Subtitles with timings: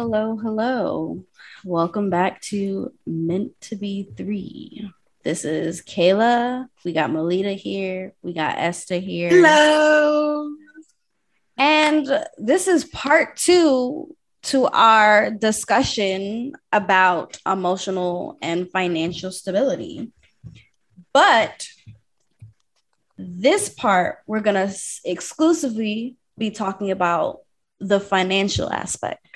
[0.00, 1.22] hello, hello.
[1.62, 4.90] Welcome back to Meant to Be Three.
[5.24, 6.68] This is Kayla.
[6.86, 8.14] We got Melita here.
[8.22, 9.28] We got Esther here.
[9.28, 10.54] Hello.
[11.58, 20.10] And this is part two to our discussion about emotional and financial stability.
[21.12, 21.68] But
[23.18, 24.74] this part, we're going to
[25.04, 27.40] exclusively be talking about
[27.80, 29.26] the financial aspect.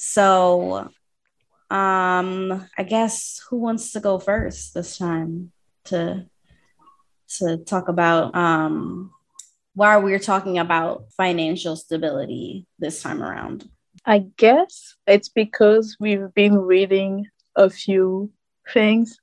[0.00, 0.92] So,
[1.70, 5.50] um, I guess who wants to go first this time
[5.86, 6.24] to
[7.38, 9.10] to talk about um
[9.74, 13.68] why we're talking about financial stability this time around?
[14.06, 17.26] I guess it's because we've been reading
[17.56, 18.30] a few
[18.72, 19.18] things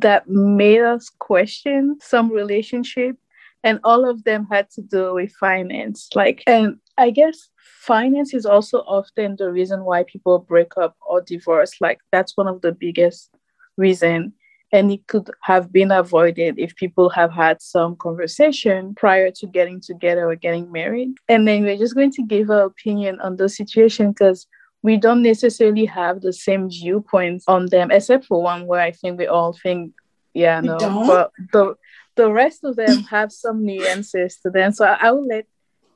[0.00, 3.16] that made us question some relationship
[3.64, 6.08] and all of them had to do with finance.
[6.14, 7.48] Like and i guess
[7.80, 11.72] finance is also often the reason why people break up or divorce.
[11.80, 13.30] Like that's one of the biggest
[13.76, 14.32] reason.
[14.70, 19.80] And it could have been avoided if people have had some conversation prior to getting
[19.80, 21.14] together or getting married.
[21.26, 24.46] And then we're just going to give our opinion on the situation because
[24.82, 29.18] we don't necessarily have the same viewpoints on them except for one where i think
[29.18, 29.92] we all think
[30.34, 31.74] yeah no but the
[32.18, 34.72] the rest of them have some nuances to them.
[34.72, 35.46] So I, will let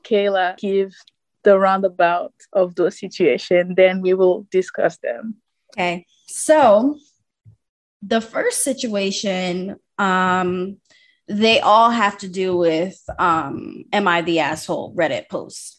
[0.04, 0.94] Kayla give
[1.42, 5.34] the roundabout of those situations, then we will discuss them.
[5.74, 6.06] Okay.
[6.28, 6.96] So
[8.02, 10.76] the first situation, um,
[11.26, 15.78] they all have to do with um, Am I the Asshole Reddit posts.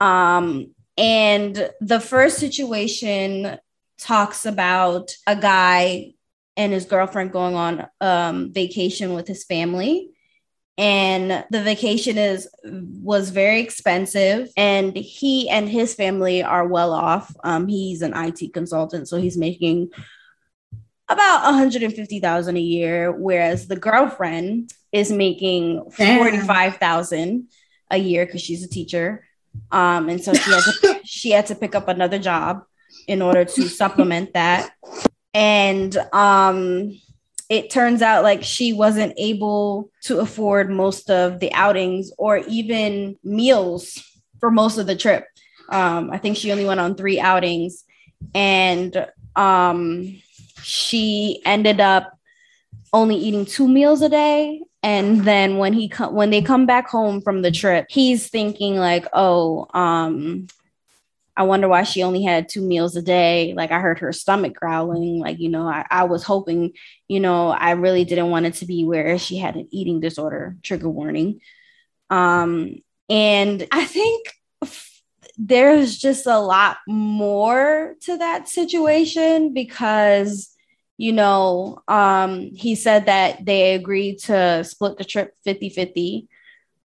[0.00, 3.58] Um, and the first situation
[3.98, 6.13] talks about a guy
[6.56, 10.10] and his girlfriend going on um, vacation with his family.
[10.76, 17.34] And the vacation is was very expensive and he and his family are well off.
[17.44, 19.90] Um, he's an it consultant so he's making
[21.08, 27.48] about 150000 a year whereas the girlfriend is making 45000
[27.90, 29.24] a year because she's a teacher.
[29.70, 32.64] Um, and so she had to she had to pick up another job
[33.06, 34.72] in order to supplement that
[35.34, 36.98] and um
[37.50, 43.18] it turns out like she wasn't able to afford most of the outings or even
[43.22, 44.02] meals
[44.40, 45.26] for most of the trip.
[45.68, 47.84] Um i think she only went on three outings.
[48.34, 49.06] And
[49.36, 50.22] um
[50.62, 52.16] she ended up
[52.92, 54.62] only eating two meals a day.
[54.82, 58.76] And then when he co- when they come back home from the trip he's thinking
[58.76, 60.46] like oh um
[61.36, 63.54] I wonder why she only had two meals a day.
[63.56, 65.18] Like I heard her stomach growling.
[65.18, 66.72] Like, you know, I, I was hoping,
[67.08, 70.56] you know, I really didn't want it to be where she had an eating disorder,
[70.62, 71.40] trigger warning.
[72.08, 72.76] Um,
[73.08, 74.28] and I think
[75.36, 80.50] there's just a lot more to that situation because
[80.96, 86.28] you know um he said that they agreed to split the trip 50 50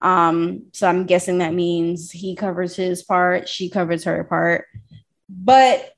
[0.00, 4.66] um, so I'm guessing that means he covers his part, she covers her part.
[5.28, 5.92] But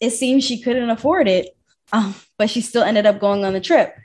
[0.00, 1.56] it seems she couldn't afford it,
[1.92, 3.96] um, but she still ended up going on the trip.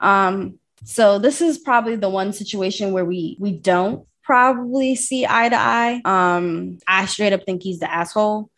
[0.00, 5.48] Um, so this is probably the one situation where we we don't probably see eye
[5.48, 6.00] to eye.
[6.04, 8.50] Um, I straight up think he's the asshole.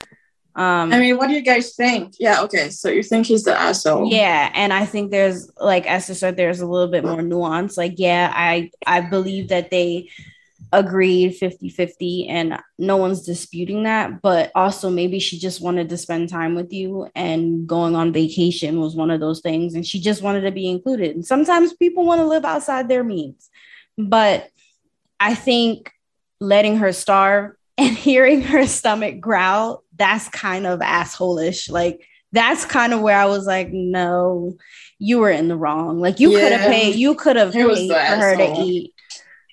[0.56, 2.14] Um, I mean, what do you guys think?
[2.18, 2.70] Yeah, okay.
[2.70, 4.10] So you think he's the asshole?
[4.10, 7.76] Yeah, and I think there's like Esther said, there's a little bit more nuance.
[7.76, 10.08] Like, yeah, I I believe that they
[10.72, 16.28] agreed 50-50 and no one's disputing that but also maybe she just wanted to spend
[16.28, 20.22] time with you and going on vacation was one of those things and she just
[20.22, 23.48] wanted to be included and sometimes people want to live outside their means
[23.96, 24.48] but
[25.20, 25.92] i think
[26.40, 31.70] letting her starve and hearing her stomach growl that's kind of assholeish.
[31.70, 34.56] Like that's kind of where I was like, no,
[34.98, 36.00] you were in the wrong.
[36.00, 36.40] Like you yeah.
[36.40, 38.92] could have paid, you could have paid for her to eat.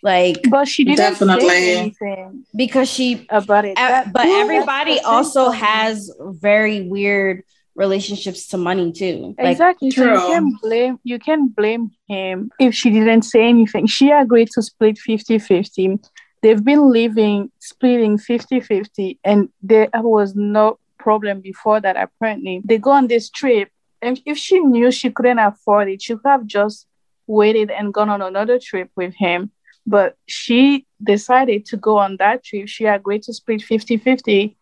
[0.01, 3.77] Like, but she didn't definitely say anything because she about it.
[3.77, 7.43] That, but everybody also has very weird
[7.75, 9.33] relationships to money too.
[9.37, 9.91] Like, exactly.
[9.91, 13.87] So you can blame you can blame him if she didn't say anything.
[13.87, 16.05] She agreed to split 50-50
[16.43, 22.61] they've been living splitting 50-50 and there was no problem before that apparently.
[22.63, 23.69] They go on this trip
[24.01, 26.85] and if she knew she couldn't afford it she could have just
[27.25, 29.49] waited and gone on another trip with him.
[29.87, 32.67] But she decided to go on that trip.
[32.67, 34.55] She agreed to split 50-50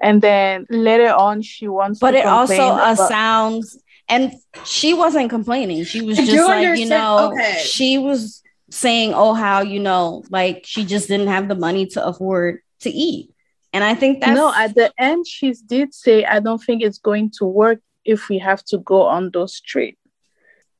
[0.00, 4.34] and then later on she wants to but it also uh, sounds and
[4.64, 5.84] she wasn't complaining.
[5.84, 7.62] She was just like you know okay.
[7.64, 8.41] she was
[8.72, 12.90] saying, oh, how, you know, like she just didn't have the money to afford to
[12.90, 13.30] eat.
[13.74, 16.98] And I think that's no, at the end, she did say, I don't think it's
[16.98, 19.98] going to work if we have to go on those trips.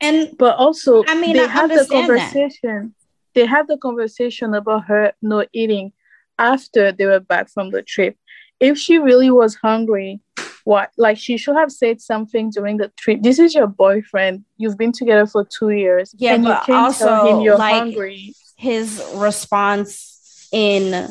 [0.01, 2.33] and But also, I mean, they I had the understand that.
[2.33, 2.95] conversation.
[3.35, 5.93] They had the conversation about her not eating
[6.39, 8.17] after they were back from the trip.
[8.59, 10.21] If she really was hungry,
[10.65, 13.23] what like she should have said something during the trip.
[13.23, 14.45] This is your boyfriend.
[14.57, 16.15] You've been together for two years.
[16.19, 18.35] Yeah, and you but can't tell also, him you're like, hungry.
[18.57, 21.09] his response in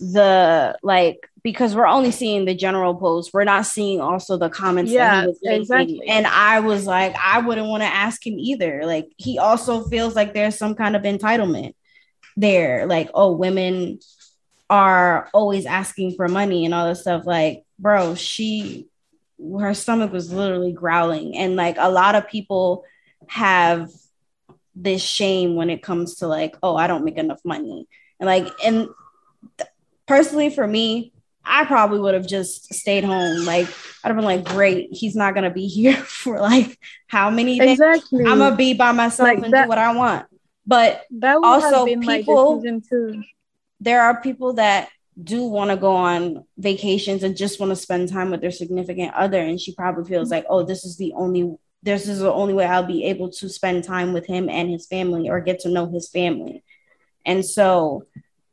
[0.00, 4.90] the like because we're only seeing the general post we're not seeing also the comments
[4.90, 5.60] that Yeah, he was making.
[5.60, 6.02] exactly.
[6.08, 10.16] and i was like i wouldn't want to ask him either like he also feels
[10.16, 11.74] like there's some kind of entitlement
[12.36, 14.00] there like oh women
[14.72, 18.88] are always asking for money and all this stuff like bro she
[19.60, 21.36] her stomach was literally growling.
[21.36, 22.84] And like a lot of people
[23.28, 23.90] have
[24.74, 27.86] this shame when it comes to like oh i don't make enough money.
[28.18, 28.88] And like and
[29.58, 29.68] th-
[30.06, 31.12] personally for me
[31.44, 33.44] i probably would have just stayed home.
[33.44, 33.66] Like
[34.04, 36.78] i'd have been like great he's not gonna be here for like
[37.08, 37.78] how many days?
[37.80, 38.24] Exactly.
[38.24, 40.26] i'm gonna be by myself Like and that- do what i want.
[40.66, 42.22] But that would also people- my
[42.62, 43.22] decision too.
[43.82, 44.88] There are people that
[45.22, 49.12] do want to go on vacations and just want to spend time with their significant
[49.14, 52.54] other and she probably feels like oh this is the only this is the only
[52.54, 55.68] way i'll be able to spend time with him and his family or get to
[55.68, 56.64] know his family
[57.26, 58.06] and so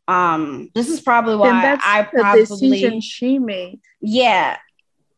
[0.10, 3.80] um this is probably why i probably decision she made.
[4.02, 4.58] yeah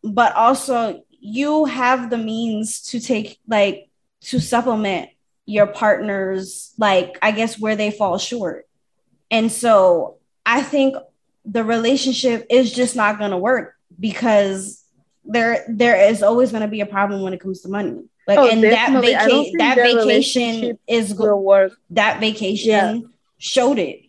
[0.04, 5.10] but also you have the means to take like to supplement
[5.48, 8.68] your partner's like i guess where they fall short
[9.32, 10.96] and so i think
[11.46, 14.84] the relationship is just not going to work because
[15.26, 18.38] there there is always going to be a problem when it comes to money like
[18.38, 19.16] Oh, and that definitely.
[19.16, 21.74] I don't vacation think that vacation is Will work.
[21.90, 23.08] that vacation Yeah.
[23.40, 24.02] showed it.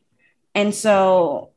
[0.55, 1.51] And so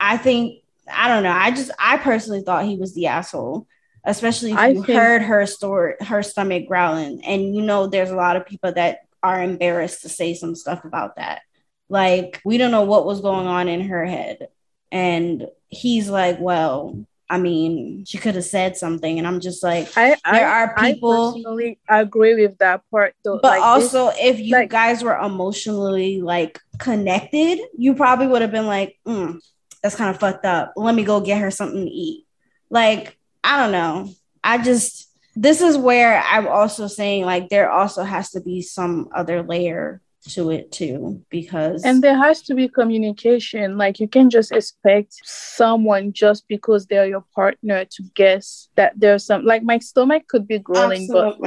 [0.00, 1.30] I think I don't know.
[1.32, 3.66] I just I personally thought he was the asshole,
[4.04, 8.10] especially if I you think- heard her story, her stomach growling, and you know there's
[8.10, 11.42] a lot of people that are embarrassed to say some stuff about that.
[11.90, 14.48] Like we don't know what was going on in her head,
[14.90, 16.96] and he's like, well.
[17.32, 20.74] I mean, she could have said something, and I'm just like, I, I, there are
[20.76, 23.38] I people personally agree with that part though.
[23.40, 28.50] but Like, also if you like- guys were emotionally like connected you probably would have
[28.50, 29.38] been like mm,
[29.80, 32.26] that's kind of fucked up let me go get her something to eat
[32.68, 34.08] like i don't know
[34.42, 39.08] i just this is where i'm also saying like there also has to be some
[39.14, 43.78] other layer to it too because and there has to be communication.
[43.78, 49.24] Like you can just expect someone just because they're your partner to guess that there's
[49.24, 51.38] some like my stomach could be growling, but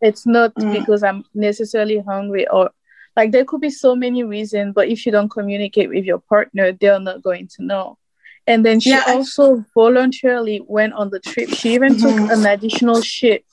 [0.00, 0.72] it's not Mm.
[0.72, 2.70] because I'm necessarily hungry or
[3.16, 6.72] like there could be so many reasons, but if you don't communicate with your partner,
[6.72, 7.98] they're not going to know.
[8.46, 11.50] And then she Yeah, I- also voluntarily went on the trip.
[11.50, 12.00] She even Mhm.
[12.02, 13.44] took an additional shift,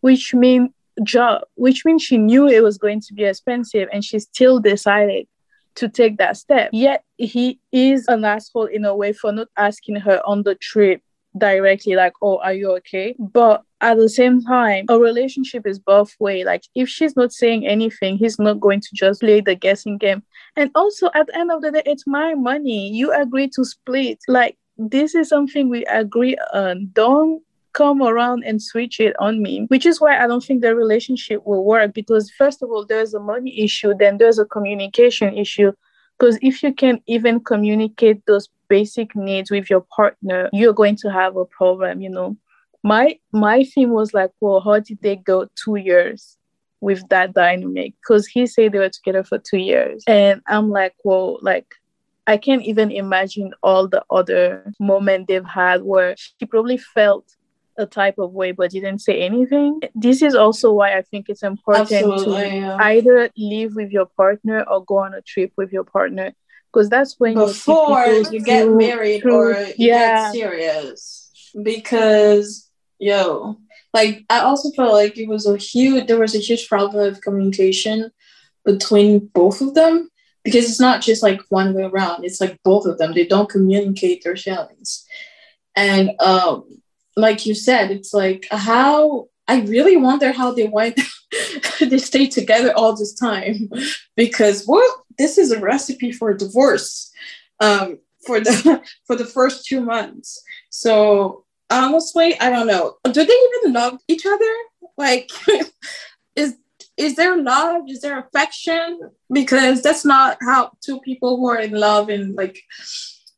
[0.00, 4.18] which mean job, which means she knew it was going to be expensive, and she
[4.18, 5.26] still decided
[5.76, 6.70] to take that step.
[6.72, 11.02] Yet he is an asshole in a way for not asking her on the trip
[11.36, 16.12] directly, like, "Oh, are you okay?" But at the same time, a relationship is both
[16.18, 16.42] way.
[16.42, 20.24] Like, if she's not saying anything, he's not going to just play the guessing game.
[20.56, 22.88] And also, at the end of the day, it's my money.
[22.88, 24.18] You agree to split.
[24.26, 26.90] Like, this is something we agree on.
[26.92, 30.74] Don't come around and switch it on me, which is why I don't think the
[30.74, 31.94] relationship will work.
[31.94, 35.72] Because, first of all, there's a money issue, then there's a communication issue.
[36.18, 41.10] Because if you can even communicate those basic needs with your partner, you're going to
[41.10, 42.36] have a problem, you know.
[42.82, 46.36] My my thing was like, well, how did they go two years
[46.80, 47.94] with that dynamic?
[48.00, 50.04] Because he said they were together for two years.
[50.06, 51.74] And I'm like, well, like
[52.28, 57.24] I can't even imagine all the other moments they've had where she probably felt
[57.78, 59.80] a type of way but you didn't say anything.
[59.94, 62.50] This is also why I think it's important Absolutely.
[62.50, 62.76] to yeah.
[62.80, 66.34] either live with your partner or go on a trip with your partner
[66.72, 70.32] because that's when you Before people you get through- married through- or you yeah get
[70.34, 71.30] serious.
[71.62, 72.68] Because
[72.98, 73.56] yo,
[73.94, 77.20] like I also felt like it was a huge there was a huge problem of
[77.20, 78.10] communication
[78.64, 80.10] between both of them
[80.44, 83.48] because it's not just like one way around it's like both of them they don't
[83.48, 85.06] communicate their feelings
[85.76, 86.64] and um
[87.18, 90.98] like you said it's like how i really wonder how they went
[91.80, 93.70] they stayed together all this time.
[94.16, 97.10] Because what this is a recipe for divorce
[97.60, 100.42] um for the for the first two months.
[100.70, 102.96] So honestly i don't know.
[103.04, 104.54] Do they even love each other?
[104.96, 105.30] Like
[106.36, 106.56] is
[106.96, 107.82] is there love?
[107.86, 109.00] Is there affection?
[109.32, 112.60] Because that's not how two people who are in love and like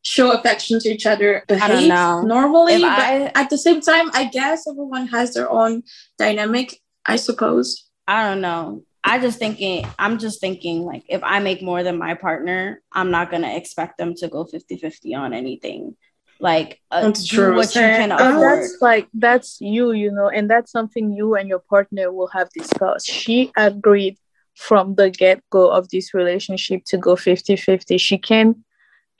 [0.02, 1.88] show affection to each other behave
[2.24, 5.82] normally If but I- at the same time i guess everyone has their own
[6.18, 8.82] dynamic i suppose I don't know.
[9.04, 13.12] I just thinking, I'm just thinking like if I make more than my partner, I'm
[13.12, 15.96] not gonna expect them to go 50-50 on anything.
[16.40, 17.54] Like uh, That's do true.
[17.54, 18.42] what you can But afford.
[18.58, 22.48] that's like that's you, you know, and that's something you and your partner will have
[22.50, 23.06] discussed.
[23.06, 24.16] She agreed
[24.56, 28.00] from the get-go of this relationship to go 50-50.
[28.00, 28.64] She can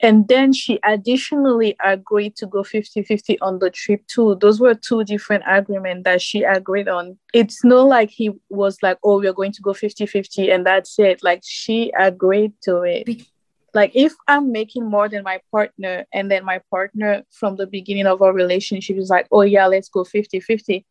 [0.01, 4.35] and then she additionally agreed to go 50-50 on the trip too.
[4.35, 7.17] Those were two different agreements that she agreed on.
[7.33, 11.23] It's not like he was like, oh, we're going to go 50-50 and that's it.
[11.23, 13.27] Like she agreed to it Be-
[13.73, 18.05] like if i'm making more than my partner and then my partner from the beginning
[18.05, 20.85] of our relationship is like oh yeah let's go 50 50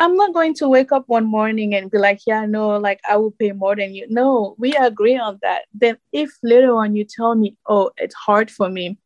[0.00, 3.16] i'm not going to wake up one morning and be like yeah no like i
[3.16, 4.06] will pay more than you.
[4.08, 5.62] No we agree on that.
[5.74, 8.98] Then if later on you tell me oh it's hard for me.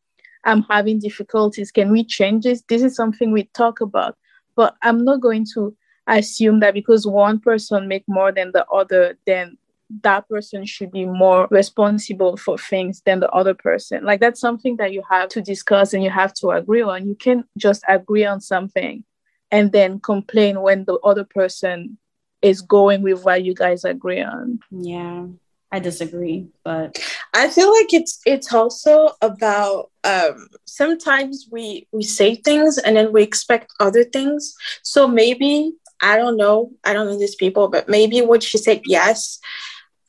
[0.45, 1.71] I'm having difficulties.
[1.73, 2.63] Can we change this?
[2.69, 4.17] This is something we talk about.
[4.57, 9.19] But i'm not going to assume that because one person make more than the other
[9.27, 9.57] then
[10.03, 14.03] that person should be more responsible for things than the other person.
[14.05, 17.07] Like that's something that you have to discuss and you have to agree on.
[17.07, 19.05] You can't just agree on something
[19.51, 21.99] and then complain when the other person
[22.43, 24.61] is going with what you guys agree on.
[24.71, 25.27] yeah,
[25.73, 26.99] I disagree, but
[27.33, 33.13] I feel like it's it's also about um sometimes we we say things and then
[33.13, 34.55] we expect other things.
[34.83, 38.83] So maybe I don't know, I don't know these people, but maybe when she said
[38.85, 39.41] yes,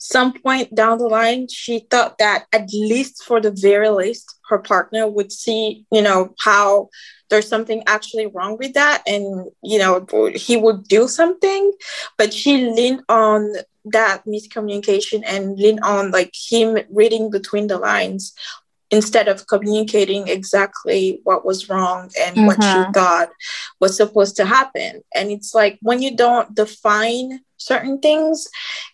[0.07, 4.59] some point down the line she thought that at least for the very least her
[4.59, 6.89] partner would see, you know, how
[7.29, 11.71] there's something actually wrong with that and you know he would do something.
[12.17, 13.53] But she leaned on
[13.85, 18.33] that miscommunication and leaned on like him reading between the lines
[18.95, 22.93] instead of communicating exactly what was wrong and what she Mhm.
[22.93, 23.29] thought
[23.81, 28.47] was supposed to happen and it's like when you don't define certain things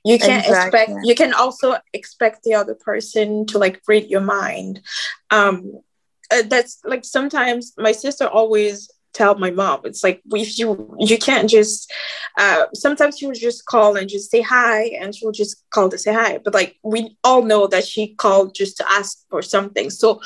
[0.03, 0.49] you can't Exactly.
[0.51, 4.81] expect you can also expect the other person to like read your mind
[5.31, 5.55] um
[6.31, 9.81] uh, that's like sometimes my sister always tell my mom.
[9.83, 11.91] It's like if you you can't just
[12.37, 15.89] uh sometimes she would just call and just say hi and she would just call
[15.89, 16.39] to say hi.
[16.43, 19.89] But like we all know that she called just to ask for something.
[19.89, 20.21] So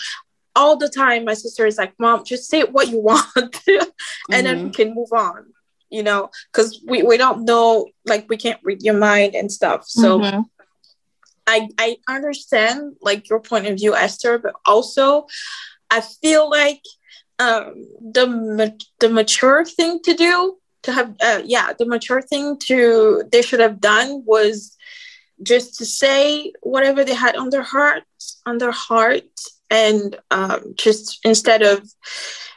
[0.55, 3.59] all the time my sister is like mom just say what you want
[4.31, 5.45] and then we can move on
[5.91, 6.29] you know?
[6.51, 9.85] Because we, we don't know like we can't read your mind and stuff.
[9.87, 10.45] So Mhm.
[11.47, 15.27] I I understand like your point of view, Esther, but also
[15.89, 16.81] I feel like
[17.39, 22.57] um, the ma- the mature thing to do to have uh, yeah the mature thing
[22.59, 24.75] to they should have done was
[25.43, 28.03] just to say whatever they had on their heart
[28.45, 29.23] on their heart
[29.69, 31.83] and um, just instead of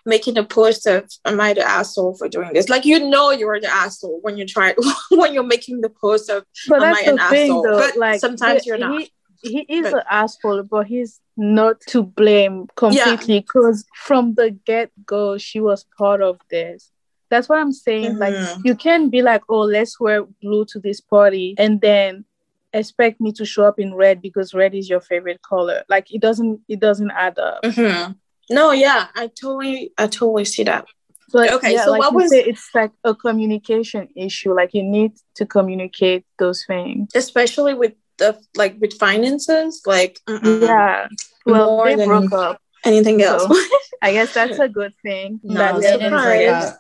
[0.07, 3.61] making a post of am I the asshole for doing this like you know you're
[3.61, 4.75] the asshole when you try
[5.11, 7.63] when you're making the post of But Am I the an thing, asshole?
[7.63, 7.79] though.
[7.79, 9.01] But like sometimes he- you're not.
[9.01, 9.11] He,
[9.43, 14.91] he is But- an asshole, but he's not to blame completely because from the get
[15.07, 16.91] go, she was part of this.
[17.31, 18.19] That's what I'm saying.
[18.19, 18.61] Like Mhm.
[18.65, 22.25] you can't be like, oh, let's wear blue to this party, and then
[22.73, 25.85] expect me to show up in red because red is your favorite color.
[25.89, 26.61] Like it doesn't.
[26.69, 27.63] It doesn't add up.
[27.63, 28.17] Mhm.
[28.51, 30.87] No, yeah, I totally, I totally see that.
[31.31, 34.55] But Okay, yeah, so like what was- say, it's like a communication issue.
[34.55, 37.11] Like you need to communicate those things.
[37.15, 41.09] Especially with the like with finances, like mm-mm, Yeah.
[41.47, 42.61] Well, More they broke up.
[42.85, 43.43] anything else.
[43.45, 45.41] So I guess that's a good thing.
[45.45, 46.79] no, That's they didn't break up.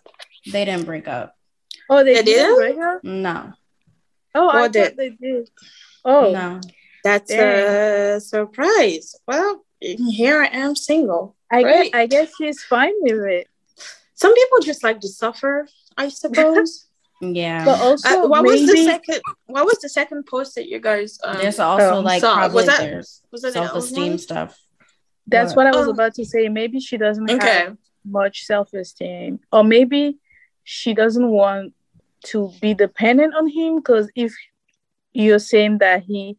[0.52, 1.35] They didn't break up.
[1.90, 2.57] Oh, they, They didn't didn't?
[2.76, 3.04] break up?
[3.04, 3.52] No,
[4.35, 5.49] Oh, I What thought they did.
[6.04, 6.61] Oh, no.
[7.04, 9.16] That's a surprise.
[9.26, 11.35] Well, here I am single.
[11.50, 11.92] I Great.
[11.92, 13.49] guess I guess she's fine with it.
[14.14, 15.66] Some people just like to suffer,
[15.97, 16.85] I suppose.
[17.20, 17.64] Yeah.
[17.64, 19.20] But also, uh, what was the second?
[19.46, 21.18] What was the second post that you guys?
[21.25, 24.18] Um, there's also um, like saw- probably was that- there's was that self-esteem one?
[24.18, 24.58] stuff.
[25.26, 25.66] That's What?
[25.66, 25.92] what I was Oh.
[25.92, 26.48] about to say.
[26.48, 27.46] Maybe she doesn't Okay.
[27.46, 30.18] have much self-esteem, or maybe
[30.64, 31.75] she doesn't want
[32.26, 33.76] to be dependent on him.
[33.76, 34.32] Because if
[35.12, 36.38] you're saying that he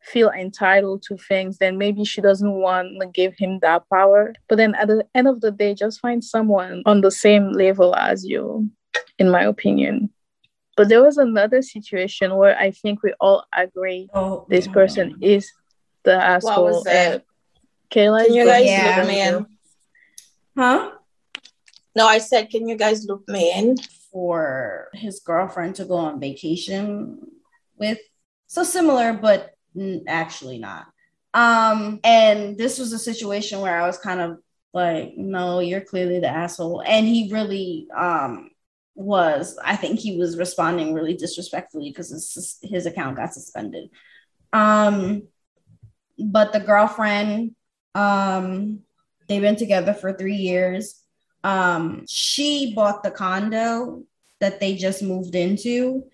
[0.00, 4.34] feel entitled to things, then maybe she doesn't want to give him that power.
[4.48, 7.94] But then at the end of the day, just find someone on the same level
[7.94, 8.68] as you,
[9.18, 10.10] in my opinion.
[10.76, 15.50] But there was another situation where I think we all agree Oh, this person is
[16.02, 16.64] the asshole.
[16.64, 17.12] was that?
[17.12, 17.22] and
[17.90, 18.94] Kayla, Can you is guys going Yeah.
[18.94, 19.46] to loop me in?
[20.58, 20.90] Huh?
[21.96, 23.76] No, I said, can you guys look me in?
[24.12, 27.18] For his girlfriend to go on vacation
[27.76, 27.98] with.
[28.46, 29.50] So similar, but
[30.06, 30.86] actually not.
[31.34, 34.38] Um, and this was a situation where I was kind of
[34.72, 38.50] like no you're clearly the asshole and he really um
[38.94, 43.90] was i think he was responding really disrespectfully because his, his account got suspended.
[44.52, 45.24] Um
[46.18, 47.56] but the girlfriend
[47.94, 48.80] um
[49.28, 51.00] they've been together for three years.
[51.42, 54.04] Um she bought the condo
[54.40, 56.04] that they just moved into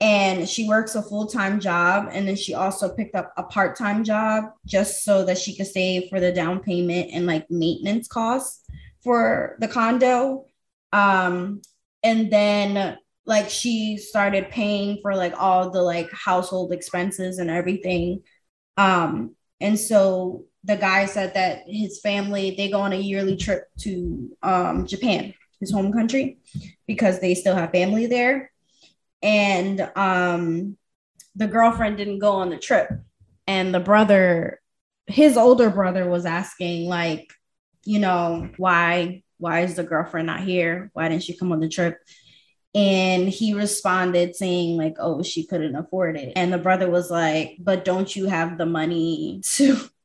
[0.00, 4.44] and she works a full-time job and then she also picked up a part-time job
[4.66, 8.64] just so that she could save for the down payment and like maintenance costs
[9.02, 10.44] for the condo.
[10.92, 11.62] Um
[12.06, 12.96] and then
[13.26, 18.22] like she started paying for like all the like household expenses and everything.
[18.76, 23.64] Um and so the guy said that his family they go on a yearly trip
[23.78, 26.38] to um japan his home country
[26.86, 28.52] because they still have family there.
[29.22, 30.76] And um
[31.34, 32.88] the girlfriend didn't go on the trip.
[33.48, 34.60] And the brother
[35.08, 37.26] his older brother was asking like
[37.84, 41.68] you know why why is the girlfriend not here why didn't she come on the
[41.68, 41.98] trip
[42.74, 47.56] and he responded saying like oh she couldn't afford it and the brother was like
[47.58, 49.78] but don't you have the money to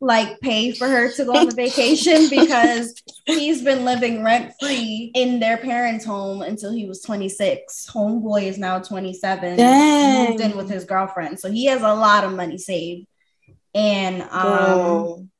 [0.00, 5.10] like pay for her to go on the vacation because he's been living rent free
[5.14, 7.90] in their parents' home until he was 26.
[7.90, 9.56] Homeboy is now 27.
[9.56, 10.30] Dang.
[10.30, 11.40] Moved in with his girlfriend.
[11.40, 13.06] So he has a lot of money saved.
[13.74, 15.30] And um,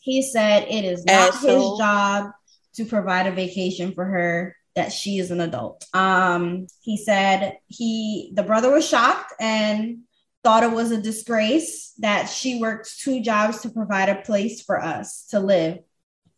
[0.00, 1.70] he said it is not Asshole.
[1.70, 2.30] his job
[2.76, 5.84] to provide a vacation for her that she is an adult.
[5.94, 10.00] Um, he said he the brother was shocked and
[10.44, 14.80] thought it was a disgrace that she worked two jobs to provide a place for
[14.80, 15.78] us to live.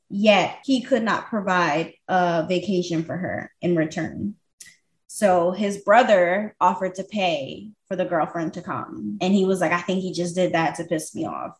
[0.08, 4.36] Yet he could not provide a vacation for her in return.
[5.08, 9.18] So his brother offered to pay for the girlfriend to come.
[9.20, 11.58] And he was like, I think he just did that to piss me off.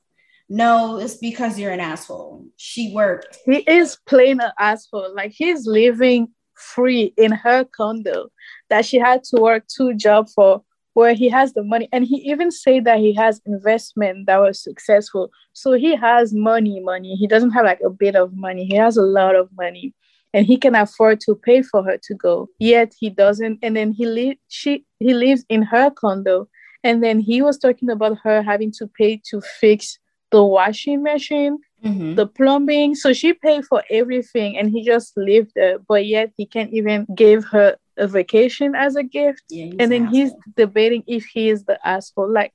[0.49, 2.47] No, it's because you're an asshole.
[2.57, 3.39] She worked.
[3.45, 5.15] He is plain an asshole.
[5.15, 8.29] Like he's living free in her condo
[8.71, 10.63] that she had to work two jobs for
[10.95, 11.89] where he has the money.
[11.93, 15.31] And he even said that he has investment that was successful.
[15.53, 17.15] So he has money money.
[17.15, 18.65] He doesn't have like a bit of money.
[18.65, 19.95] He has a lot of money.
[20.35, 22.49] And he can afford to pay for her to go.
[22.59, 23.61] Yet he doesn't.
[23.63, 26.49] And then he li- she he lives in her condo.
[26.85, 29.99] And then he was talking about her having to pay to fix
[30.31, 32.17] the washing machine Mhm.
[32.17, 36.45] the plumbing so she paid for everything and he just lived there but yet he
[36.45, 41.05] can't even give her a vacation as a gift Yeah, and then an he's debating
[41.07, 42.53] if he is the asshole like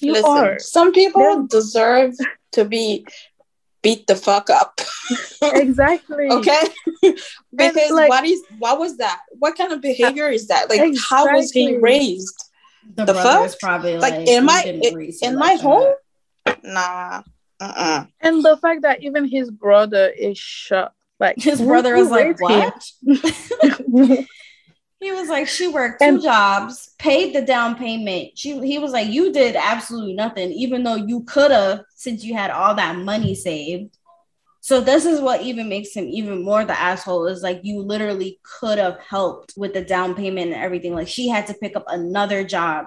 [0.00, 2.14] you Listen, are some people They're- deserve
[2.52, 3.06] to be
[3.82, 4.80] beat the fuck up.
[5.42, 6.62] exactly okay
[7.54, 11.32] because like- what is what was that what kind of behavior is that like how
[11.34, 12.34] was he raised
[12.96, 13.58] the, the brother fuck?
[13.60, 15.82] probably Like, like, in my- in- in my home?
[15.82, 15.96] that."
[16.62, 17.22] Nah
[17.60, 18.04] uh-uh.
[18.20, 22.40] and the fact that even his brother is shocked like His brother who was like,
[22.40, 22.82] "What?"
[24.98, 28.92] He was like, "She worked two And- jobs, paid the down payment." She, he was
[28.92, 32.96] like, "You did absolutely nothing, even though you could have, since you had all that
[32.96, 33.96] money saved."
[34.60, 38.40] So this is what even makes him even more the asshole is like you literally
[38.42, 40.92] could have helped with the down payment and everything.
[40.94, 42.86] Like she had to pick up another job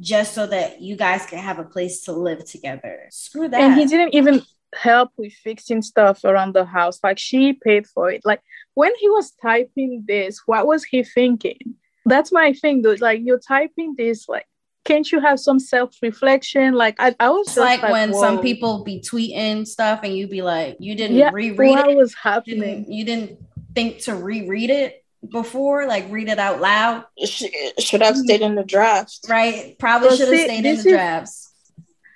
[0.00, 3.06] just so that you guys can have a place to live together.
[3.10, 3.60] Screw that.
[3.60, 4.42] and he didn't even
[4.74, 7.00] help with fixing stuff around the house.
[7.02, 8.22] Like she paid for it.
[8.24, 8.40] Like
[8.74, 11.58] when he was typing this what was he thinking?
[12.06, 12.96] That's my thing though.
[12.98, 14.46] Like you're typing this like
[14.84, 16.72] can't you have some self-reflection?
[16.74, 20.26] Like i, I was It's just like, when some people be tweeting stuff and you
[20.26, 21.96] be like, you didn't yeah reread what it.
[21.96, 22.60] was You happening?
[22.60, 23.38] didn't, you didn't
[23.74, 28.64] think to reread it before, like read it out loud, should have stayed in the
[28.64, 29.76] draft right?
[29.78, 31.52] Probably But should have stayed in the is- drafts.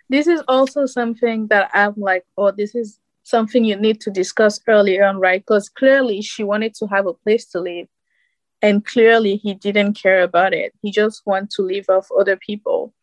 [0.09, 4.61] this is also something that I'm like, oh, this is something you need to discuss
[4.69, 5.41] earlier on, right?
[5.41, 7.89] Because clearly she wanted to have a place to live.
[8.63, 10.73] And clearly he didn't care about it.
[10.81, 12.95] He just wanted to live off other people.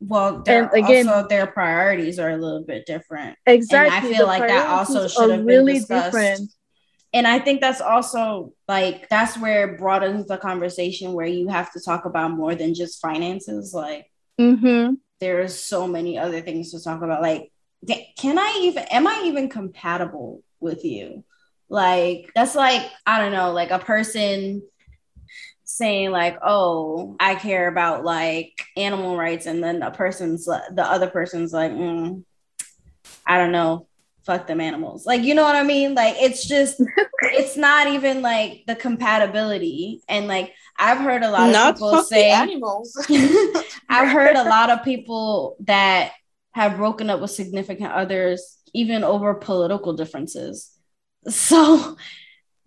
[0.00, 3.36] Well, And again- also their priorities are a little bit different.
[3.46, 3.96] Exactly.
[4.10, 6.04] I feel the like that also priorities should are have been discussed.
[6.12, 6.50] different.
[7.14, 11.72] And I think that's also like that's where it broadens the conversation where you have
[11.72, 13.74] to talk about more than just finances.
[13.74, 14.06] Like
[14.40, 14.94] Mm-hmm.
[15.20, 17.22] there's so many other things to talk about.
[17.22, 17.52] Like,
[18.16, 21.24] can I even, am I even compatible with you?
[21.68, 24.62] Like, that's like, I don't know, like a person
[25.64, 29.46] saying, like, oh, I care about like animal rights.
[29.46, 32.24] And then a person's, the other person's like, mm,
[33.26, 33.86] I don't know,
[34.24, 35.06] fuck them animals.
[35.06, 35.94] Like, you know what I mean?
[35.94, 36.80] Like, it's just,
[37.22, 40.02] it's not even like the compatibility.
[40.08, 42.96] And like, I've heard a lot of not people say, animals
[43.88, 46.12] I've heard a lot of people that
[46.52, 50.70] have broken up with significant others, even over political differences.
[51.28, 51.96] So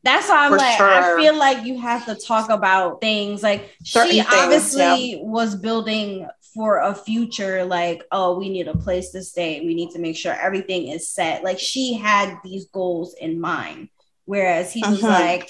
[0.04, 0.88] that's why I'm For like, sure.
[0.88, 5.56] I feel like you have to talk about things like Certain she things, obviously was
[5.56, 9.60] building for a future, like, oh, we need a place to stay.
[9.66, 11.44] We need to make sure everything is set.
[11.44, 13.90] Like she had these goals in mind.
[14.26, 15.10] Whereas he was Mhm.
[15.10, 15.50] like,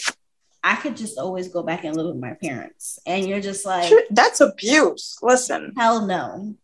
[0.64, 2.98] I could just always go back and live with my parents.
[3.06, 5.18] And you're just like, That's abuse.
[5.22, 5.74] Listen.
[5.78, 6.56] hell no.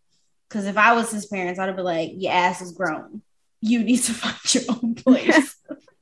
[0.50, 3.22] Because if I was his parents, I'd be like, your ass is grown.
[3.62, 5.56] You need to find your own place.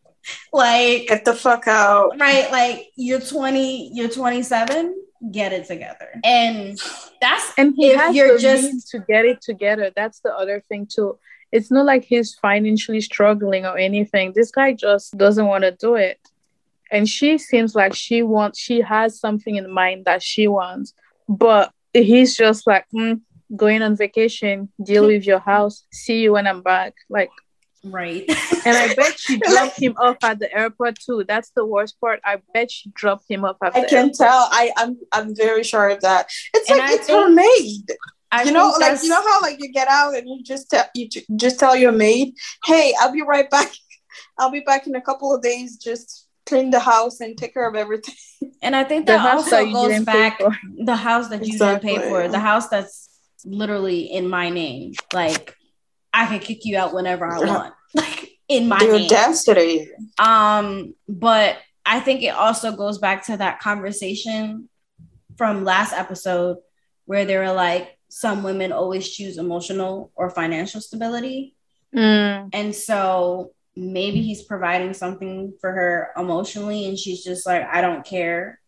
[0.54, 2.18] like, Get the fuck out.
[2.20, 2.50] right?
[2.52, 4.96] Like you're 20, you're 27,
[5.32, 6.10] get it together.
[6.24, 6.78] And
[7.22, 9.92] that's and he If has you're the just- means to get it together.
[9.96, 11.18] That's the other thing too.
[11.52, 14.34] It's not like he's financially struggling or anything.
[14.36, 16.20] This guy just doesn't want to do it.
[16.92, 20.94] And she seems like she wants, she has something in mind that she wants,
[21.28, 23.22] but he's just like, "Mm,
[23.56, 26.94] going on vacation, deal with your house, see you when I'm back.
[27.10, 27.32] Like,
[27.84, 28.24] right.
[28.66, 31.24] and I bet she dropped him off at the airport too.
[31.28, 32.20] That's the worst part.
[32.26, 34.16] I bet she dropped him off at I the can airport.
[34.16, 34.48] tell.
[34.52, 36.30] I, I'm I'm very sure of that.
[36.54, 37.86] It's And like I it's her maid.
[38.32, 40.86] I you know, like you know how like you get out and you just tell
[40.94, 43.72] you ju- just tell your maid, "Hey, I'll be right back.
[44.38, 45.78] I'll be back in a couple of days.
[45.78, 48.14] Just clean the house and take care of everything."
[48.62, 50.56] and I think The that house also that you goes didn't pay back for.
[50.78, 52.28] the house that you didn't pay for, Exactly.
[52.32, 53.10] the house that's
[53.46, 54.94] literally in my name.
[55.12, 55.56] Like
[56.14, 57.74] I can kick you out whenever I want.
[57.96, 59.06] Like in my The name.
[59.06, 59.90] audacity.
[60.20, 64.70] Um, but I think it also goes back to that conversation
[65.38, 66.58] from last episode
[67.06, 71.56] where they were like, some women always choose emotional or financial stability.
[71.96, 72.50] Mm.
[72.54, 78.06] And so maybe he's providing something for her emotionally, and she's just like, I don't
[78.06, 78.60] care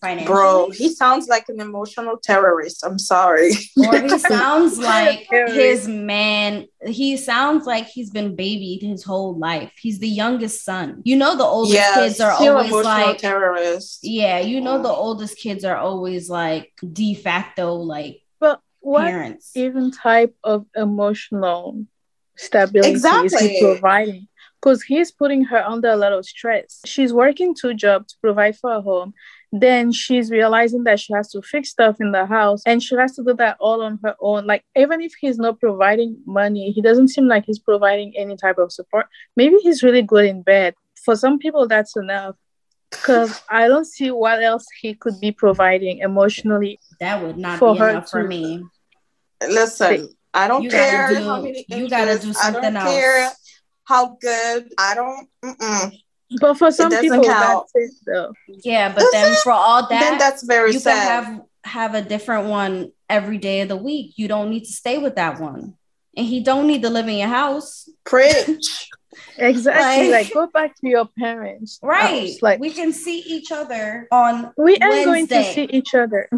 [0.00, 0.26] financially.
[0.34, 2.84] Bro, he sounds like an emotional terrorist.
[2.84, 3.52] I'm sorry.
[3.76, 6.66] or he sounds like his man.
[6.86, 9.72] He sounds like he's been babied his whole life.
[9.78, 11.02] He's the youngest son.
[11.04, 14.00] You know, the oldest Yes, kids are always emotional like, terrorist.
[14.02, 15.00] yeah, you know, the mm-hmm.
[15.00, 19.52] oldest kids are always like de facto like But what parents.
[19.54, 21.86] even type of emotional
[22.36, 23.48] stability is Exactly.
[23.48, 24.28] he providing?
[24.60, 26.80] Because he's putting her under a lot of stress.
[26.84, 29.14] She's working two jobs to provide for her home.
[29.52, 33.16] Then she's realizing that she has to fix stuff in the house and she has
[33.16, 34.46] to do that all on her own.
[34.46, 38.58] Like, even if he's not providing money, he doesn't seem like he's providing any type
[38.58, 39.06] of support.
[39.36, 40.74] Maybe he's really good in bed.
[41.04, 42.36] For some people, that's enough.
[42.90, 46.78] Because I don't see what else he could be providing emotionally.
[47.00, 48.64] that would not for be her enough for me.
[49.48, 52.62] Listen, I don't You gotta care do- how many you gotta inches, do I something
[52.74, 52.94] don't else.
[52.94, 53.30] care
[53.84, 54.72] how good.
[54.78, 55.28] I don't.
[55.44, 55.98] Mm-mm.
[56.40, 57.66] But for some doesn't people, count.
[57.72, 58.32] that's it though.
[58.48, 61.24] Yeah, but then for all that, then that's very you sad.
[61.24, 64.12] can have have a different one every day of the week.
[64.16, 65.74] You don't need to stay with that one.
[66.16, 67.88] And he don't need to live in your house.
[68.04, 68.88] Preach.
[69.36, 70.08] Exactly.
[70.10, 71.80] Like- Like, go back to your parents.
[71.82, 72.30] Right.
[72.30, 72.42] house.
[72.42, 76.28] Like we can see each other on we ain't going to see each other.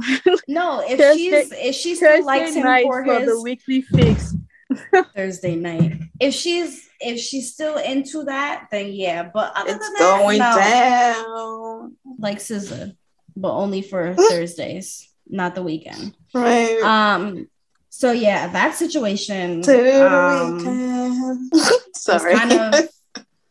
[0.48, 4.34] no, if Thursday- she's if she still likes him for for his the weekly fix.
[5.16, 6.00] Thursday night.
[6.20, 9.28] If she's if she's still into that, then yeah.
[9.32, 10.56] But other It's than that, going no.
[10.56, 11.96] down.
[12.18, 12.96] like SZA,
[13.36, 16.16] but only for Thursdays, not the weekend.
[16.34, 16.80] Right.
[16.82, 17.48] Um.
[17.90, 21.52] So yeah, that situation to the um, weekend.
[21.94, 22.34] Sorry.
[22.34, 22.88] kind of,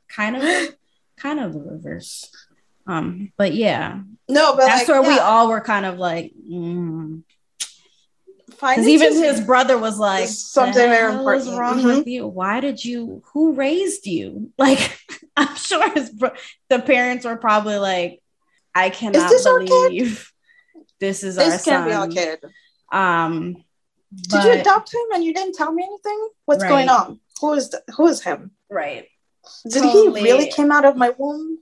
[0.09, 0.75] kind of,
[1.17, 2.31] kind of the reverse.
[2.87, 3.31] Um.
[3.37, 6.33] But yeah, no, but that's like, where we all were kind of like,
[8.61, 11.97] because even his brother was like, something very important." wrong Mhm.
[11.97, 12.27] with you?
[12.27, 13.21] Why did you?
[13.33, 14.51] Who raised you?
[14.57, 14.99] Like,
[15.35, 16.33] I'm sure his bro-
[16.69, 18.21] the parents were probably like,
[18.75, 20.31] I cannot this our believe
[20.99, 21.87] this is our This can't son.
[21.89, 22.39] be our kid.
[22.91, 23.63] Um,
[24.13, 26.29] Did you adopt him and you didn't tell me anything?
[26.45, 26.69] What's Right.
[26.69, 27.19] going on?
[27.39, 28.51] Who is who is him?
[28.69, 29.07] right?
[29.67, 30.21] Did Totally.
[30.21, 31.59] he really came out of my womb?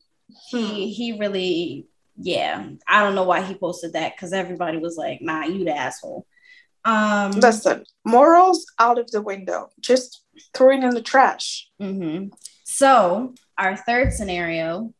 [0.49, 2.67] He he really, yeah.
[2.87, 6.25] I don't know why he posted that because everybody was like, "Nah, you the asshole."
[6.85, 9.69] Um, Listen, morals out of the window.
[9.79, 11.69] Just throw it in the trash.
[11.81, 12.31] mhm.
[12.63, 14.93] So our third scenario,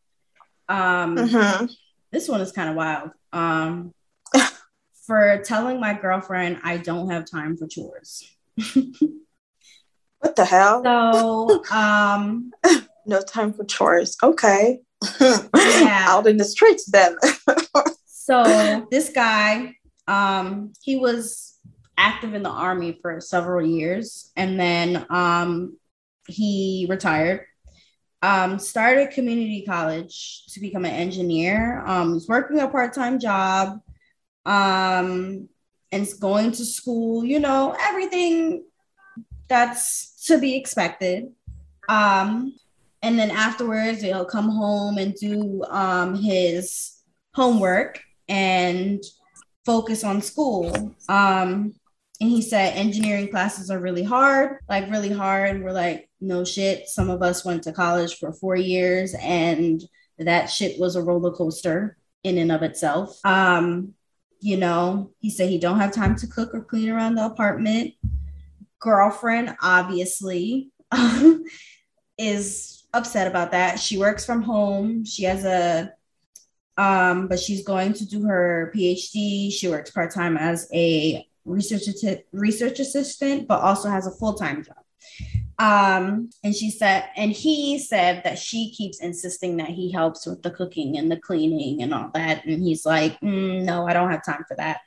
[0.67, 1.71] um, Mhm.
[2.11, 3.11] this one is kind of wild.
[3.31, 3.93] Um,
[5.07, 8.23] for telling my girlfriend I don't have time for chores.
[10.19, 10.83] What the hell?
[10.83, 12.51] So, um,
[13.05, 14.17] No time for chores.
[14.21, 14.81] Okay.
[15.19, 15.47] Yeah.
[16.09, 17.15] Out in the streets then.
[18.05, 19.75] so this guy,
[20.07, 21.48] um, he was
[21.99, 25.77] active in the army for several years, and then um,
[26.27, 27.45] he retired.
[28.21, 31.83] Um, started community college to become an engineer.
[31.85, 33.79] Um, working a part time job,
[34.45, 35.47] um,
[35.91, 37.23] and going to school.
[37.23, 38.63] You know everything
[39.47, 41.27] that's to be expected.
[41.89, 42.55] Um,
[43.01, 47.01] and then afterwards he'll come home and do um, his
[47.33, 49.01] homework and
[49.65, 50.95] focus on school.
[51.07, 51.73] Um,
[52.21, 55.63] and he said engineering classes are really hard, like really hard.
[55.63, 56.89] We're like, no shit.
[56.89, 59.82] Some of us went to college for four years, and
[60.17, 63.17] that shit was a roller coaster in and of itself.
[63.23, 63.93] Um,
[64.41, 67.93] you know, he said he don't have time to cook or clean around the apartment.
[68.79, 70.71] Girlfriend, obviously,
[72.17, 73.79] is upset about that.
[73.79, 75.05] She works from home.
[75.05, 75.93] She has a
[76.77, 79.51] um, but she's going to do her PhD.
[79.51, 81.84] She works part time as a research
[82.32, 84.78] research assistant, but also has a full time job.
[85.60, 90.41] Um, and she said, and he said that she keeps insisting that he helps with
[90.41, 92.45] the cooking and the cleaning and all that.
[92.45, 94.80] And he's like, mm, no, I don't have time for that.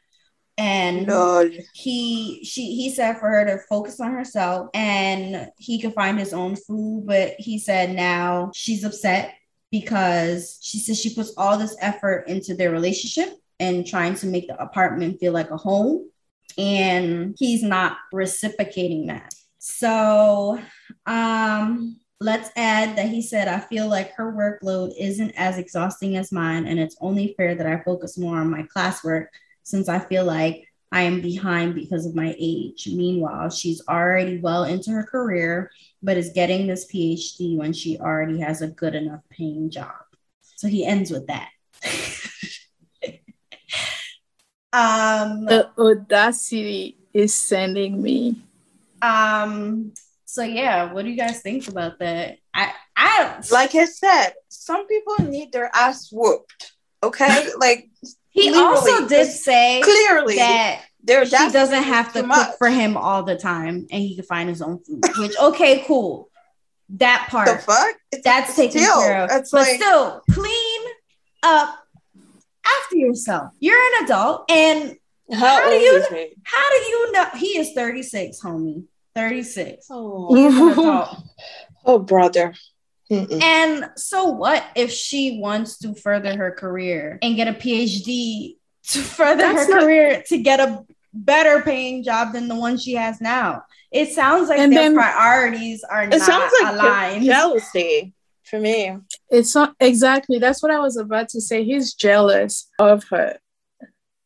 [0.59, 1.53] And Lord.
[1.75, 6.33] he she he said for her to focus on herself and he could find his
[6.33, 9.35] own food, but he said now she's upset
[9.71, 14.47] because she says she puts all this effort into their relationship and trying to make
[14.47, 16.11] the apartment feel like a home
[16.59, 20.61] and he's not reciprocating that so
[21.07, 26.33] um let's add that he said i feel like her workload isn't as exhausting as
[26.33, 29.27] mine and it's only fair that i focus more on my classwork
[29.63, 34.65] since i feel like i am behind because of my age meanwhile she's already well
[34.65, 35.71] into her career
[36.03, 39.93] but is getting this PhD when she already has a good enough paying job.
[40.57, 41.49] So he ends with that.
[44.73, 48.37] um, the audacity is sending me.
[49.01, 49.93] Um,
[50.25, 52.39] so yeah, what do you guys think about that?
[52.55, 56.73] I, I like I said, some people need their ass whooped.
[57.03, 57.91] Okay, like
[58.33, 62.57] he also did say clearly that there she doesn't have to cook much.
[62.59, 66.31] for him all the time and he can find his own food which okay cool
[66.89, 70.81] that part the fuck it's, that's taken still, care of but like, still clean
[71.43, 71.82] up
[72.81, 74.97] after yourself you're an adult and
[75.33, 76.03] how, how do you
[76.45, 81.09] how do you know he is 36 homie 36 oh, He's an adult.
[81.85, 82.55] oh brother
[83.11, 83.43] Mm-mm.
[83.43, 88.57] And so what if she wants to further her career and get a PhD
[88.89, 90.83] to further That's her not- career to get a
[91.13, 93.65] better paying job than the one she has now.
[93.91, 97.25] It sounds like and their then, priorities are it sounds like aligned.
[97.27, 98.15] Jealousy
[98.53, 98.99] for me.
[99.31, 101.65] It's not exactly that's what I was about to say.
[101.65, 103.39] He's jealous of her.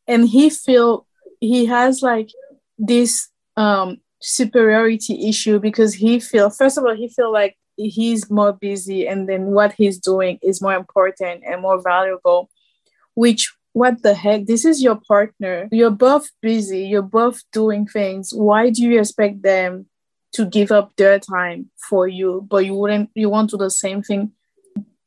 [0.08, 1.06] And he feel
[1.40, 2.30] he has like
[2.76, 8.52] this um superiority issue because he feel first of all he feel like he's more
[8.52, 12.50] busy and then what he's doing is more important and more valuable
[13.14, 14.46] which what the heck?
[14.46, 15.68] This is your partner.
[15.70, 16.84] You're both busy.
[16.84, 18.32] You're both doing things.
[18.32, 19.86] Why do you expect them
[20.36, 23.70] to give up their time for you, but you wouldn't, you want to do the
[23.70, 24.32] same thing?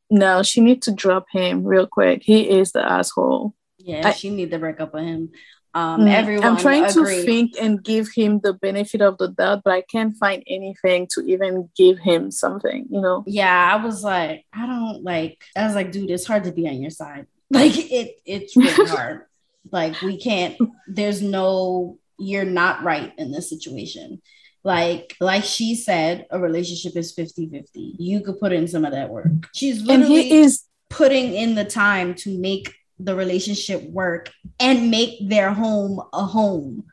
[0.09, 2.23] No, she need to drop him real quick.
[2.23, 3.53] He is the asshole.
[3.77, 5.31] Yeah, I, she need to break up with him.
[5.73, 6.45] Um, mm, everyone.
[6.45, 7.19] I'm trying agreed.
[7.19, 11.07] to think and give him the benefit of the doubt, but I can't find anything
[11.11, 12.87] to even give him something.
[12.89, 13.23] You know?
[13.27, 15.43] Yeah, I was like, I don't like.
[15.55, 17.27] I was like, dude, it's hard to be on your side.
[17.51, 19.25] Like it, it's really hard.
[19.71, 20.55] Like we can't.
[20.87, 21.97] There's no.
[22.19, 24.21] You're not right in this situation.
[24.63, 27.95] Like, like she said, a relationship is 50-50.
[27.97, 29.27] You could put in some of that work.
[29.53, 34.91] She's literally and he is putting in the time to make the relationship work and
[34.91, 36.85] make their home a home.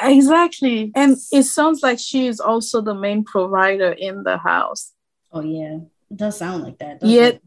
[0.00, 0.92] Exactly.
[0.94, 4.92] And it sounds like she is also the main provider in the house.
[5.32, 5.78] Oh yeah.
[6.10, 7.02] It does sound like that.
[7.02, 7.42] Yet it?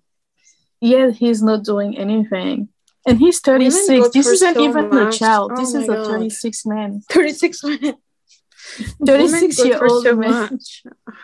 [0.82, 2.70] yet he's not doing anything.
[3.08, 4.10] And he's 36.
[4.14, 5.16] This isn't so even much.
[5.16, 5.52] a child.
[5.54, 7.02] Oh this is a 36 man.
[7.10, 7.94] 36 man.
[9.06, 10.60] 36 year old so man.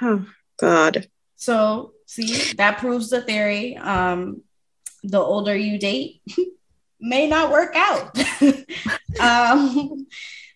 [0.01, 0.25] Oh,
[0.59, 1.07] God.
[1.35, 3.77] So, see, that proves the theory.
[3.77, 4.41] Um,
[5.03, 6.21] the older you date
[6.99, 8.17] may not work out.
[9.19, 10.07] um,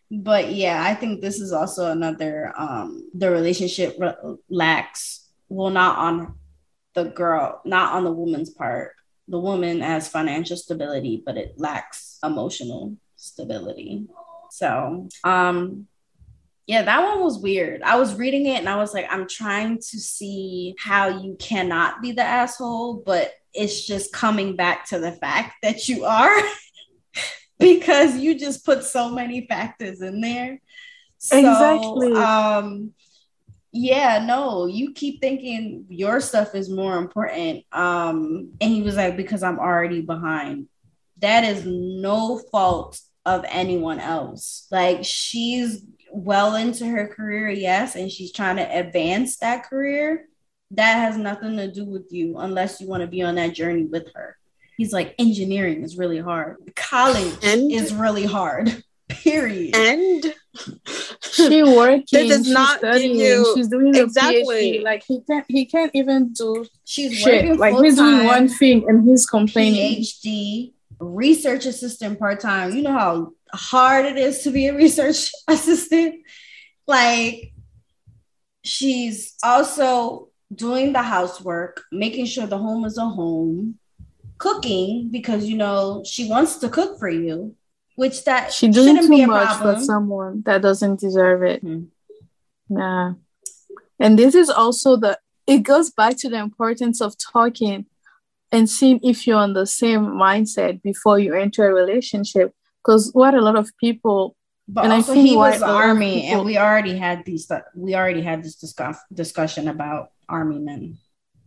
[0.10, 5.98] but yeah, I think this is also another um, the relationship re- lacks well not
[5.98, 6.36] on
[6.94, 8.94] the girl, not on the woman's part.
[9.28, 14.08] The woman has financial stability, but it lacks emotional stability.
[14.50, 15.88] So, um,
[16.72, 17.82] yeah, that one was weird.
[17.82, 22.02] I was reading it and I was like, I'm trying to see how you cannot
[22.02, 26.34] be the asshole, but it's just coming back to the fact that you are
[27.60, 30.62] because you just put so many factors in there.
[31.18, 32.14] So, exactly.
[32.14, 32.94] Um,
[33.74, 39.16] yeah no you keep thinking your stuff is more important um and he was like
[39.16, 40.68] because i'm already behind
[41.20, 48.12] that is no fault of anyone else like she's well into her career yes and
[48.12, 50.26] she's trying to advance that career
[50.72, 53.84] that has nothing to do with you unless you want to be on that journey
[53.84, 54.38] with her.
[54.78, 56.56] He's like, engineering is really hard.
[56.78, 58.84] College And- is really hard.
[59.10, 59.76] Period.
[59.76, 60.34] And
[61.22, 62.06] she working.
[62.14, 64.80] That does she's not give studying, you- She's doing Exactly.
[64.80, 64.84] PhD.
[64.84, 65.46] Like he can't.
[65.50, 67.44] He can't even do She's shit.
[67.44, 70.02] working Like he's doing one thing and he's complaining.
[70.02, 70.72] PhD,
[71.02, 72.74] research assistant part time.
[72.74, 76.24] You know how hard it is to be a research assistant?
[76.88, 77.54] Like,
[78.64, 83.80] she's also doing the housework, making sure the home is a home,
[84.38, 87.56] cooking because you know she wants to cook for you,
[87.96, 89.76] which that She doing shouldn't be a much problem.
[89.76, 91.62] for someone that doesn't deserve it.
[91.62, 91.84] Hmm.
[92.70, 93.14] Nah.
[94.00, 97.86] And this is also the it goes back to the importance of talking
[98.52, 102.54] and seeing if you're on the same mindset before you enter a relationship.
[102.84, 104.36] Because what a lot of people
[104.68, 106.96] But And I also, think he was a lot of army, people- and we already
[106.98, 107.52] had these.
[107.76, 110.98] We already had this discuss, discussion about army men.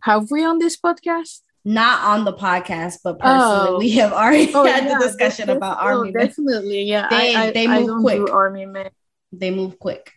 [0.01, 1.41] have we on this podcast.
[1.65, 3.79] Not on the podcast, but personally, Oh.
[3.79, 6.27] we have already Oh, had yeah, the discussion about oh, army men.
[6.27, 7.07] Definitely, yeah.
[7.09, 8.29] They- I, I, they move quick.
[8.31, 8.91] army men.
[9.33, 10.11] They move quick.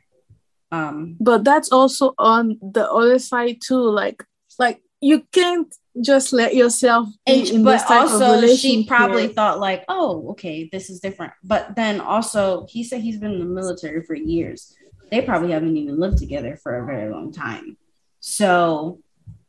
[0.71, 4.23] Um, but that's also on the other side too like
[4.59, 8.85] like you can't just let yourself be and, in but this type of also, she
[8.87, 13.33] probably thought like, "Oh, okay, this is different." But then also, he said he's been
[13.33, 14.75] in the military for years.
[15.11, 17.77] They probably haven't even lived together for a very long time.
[18.21, 19.01] So,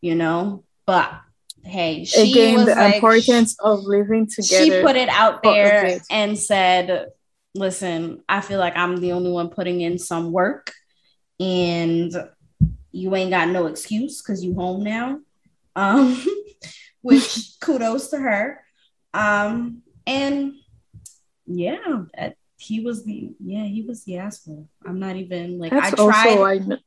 [0.01, 1.11] you know, but
[1.63, 5.99] hey, she again was the like, importance of living together she put it out there
[6.09, 7.07] and said,
[7.55, 10.71] "Listen, I feel like I'm the only one putting in some work,
[11.39, 12.11] and
[12.91, 15.19] you ain't got no excuse because you home now."
[15.75, 16.23] Um,
[17.01, 18.63] which kudos to her.
[19.13, 20.53] Um, and
[21.45, 24.67] yeah, that, he was the yeah he was the asshole.
[24.85, 26.27] I'm not even like that's I tried.
[26.27, 26.77] also I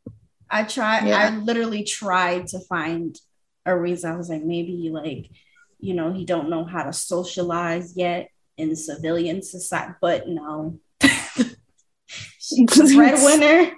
[0.52, 1.18] I tried, Yeah.
[1.18, 3.18] I literally tried to find
[3.64, 4.12] a reason.
[4.12, 5.30] I was like, maybe like,
[5.80, 10.78] you know, he don't know how to socialize yet in civilian society, but no.
[12.38, 13.72] She's breadwinner.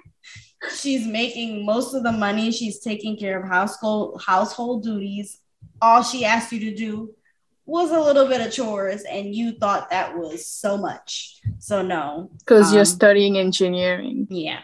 [0.73, 2.51] She's making most of the money.
[2.51, 5.39] She's taking care of household household duties.
[5.81, 7.13] All she asked you to do
[7.65, 11.41] was a little bit of chores, and you thought that was so much.
[11.59, 14.61] So no, because you're um, studying engineering yeah.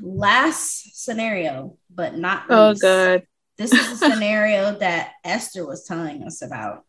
[0.00, 2.82] Last scenario, but not oh least.
[2.82, 3.22] god
[3.58, 6.84] This is a scenario that Esther was telling us about.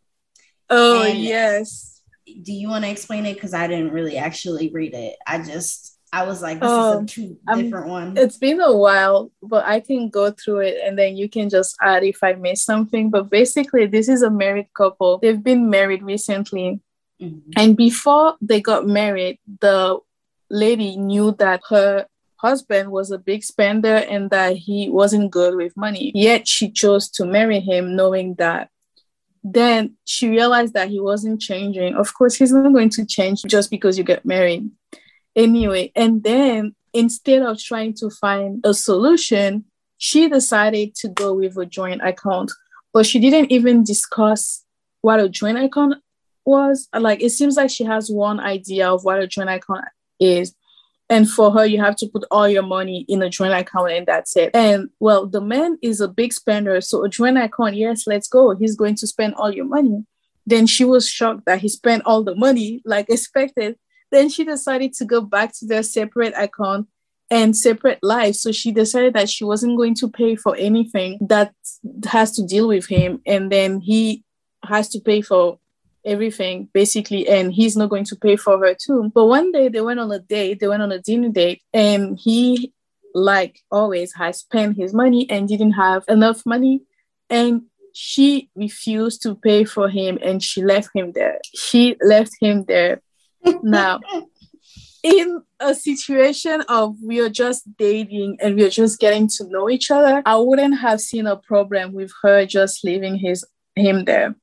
[0.69, 3.34] oh And- yes Do you want to explain it?
[3.34, 5.17] Because I didn't really actually read it.
[5.28, 8.17] I just I was like, this Oh, is a two I'm- different one.
[8.17, 11.76] it's been a while but i can go through it and then you can just
[11.82, 16.04] add if i miss something but basically this is a married couple they've been married
[16.04, 16.82] recently
[17.21, 17.41] Mhm.
[17.56, 20.00] And before they got married, the
[20.50, 25.78] lady knew that her husband was a big spender and that he wasn't good with
[25.78, 26.12] money.
[26.15, 28.69] Yet she chose to marry him, knowing that.
[29.43, 31.93] Then she realized that he wasn't changing.
[31.93, 34.71] Of course, he's not going to change just because you get married.
[35.36, 39.65] Anyway, and then instead of trying to find a solution,
[39.98, 42.52] she decided to go with a joint account.
[42.94, 44.65] But she didn't even discuss
[45.02, 45.96] what a joint account
[46.46, 46.88] was.
[46.94, 49.86] Like it seems like she has one idea of what a joint account
[50.20, 50.54] is.
[51.10, 54.08] And for her you have to put all your money in a joint account and
[54.08, 54.52] that's it.
[54.54, 56.82] And well the man is a big spender.
[56.82, 58.56] So a joint account yes let's go.
[58.56, 60.06] He's going to spend all your money.
[60.46, 63.78] Then she was shocked that he spent all the money like expected
[64.12, 66.88] then she decided to go back to their separate account
[67.32, 68.41] and separate lives.
[68.41, 71.54] So she decided that she wasn't going to pay for anything that
[72.06, 73.21] has to deal with him.
[73.26, 74.24] And then he
[74.65, 75.58] has to pay for
[76.04, 77.28] everything basically.
[77.30, 79.12] And he's not going to pay for her too.
[79.15, 80.60] But one day they went on a date.
[80.60, 81.62] They went on a dinner date.
[81.74, 82.74] And he
[83.15, 86.82] like always has spent his money and didn't have enough money.
[87.30, 91.39] And she refused to pay for him and she left him there.
[91.55, 93.01] She left him there
[93.64, 94.00] now
[95.04, 99.70] in a situation of we are just dating and we are just getting to know
[99.70, 103.44] each other i wouldn't have seen a problem with her just leaving his
[103.76, 104.36] him there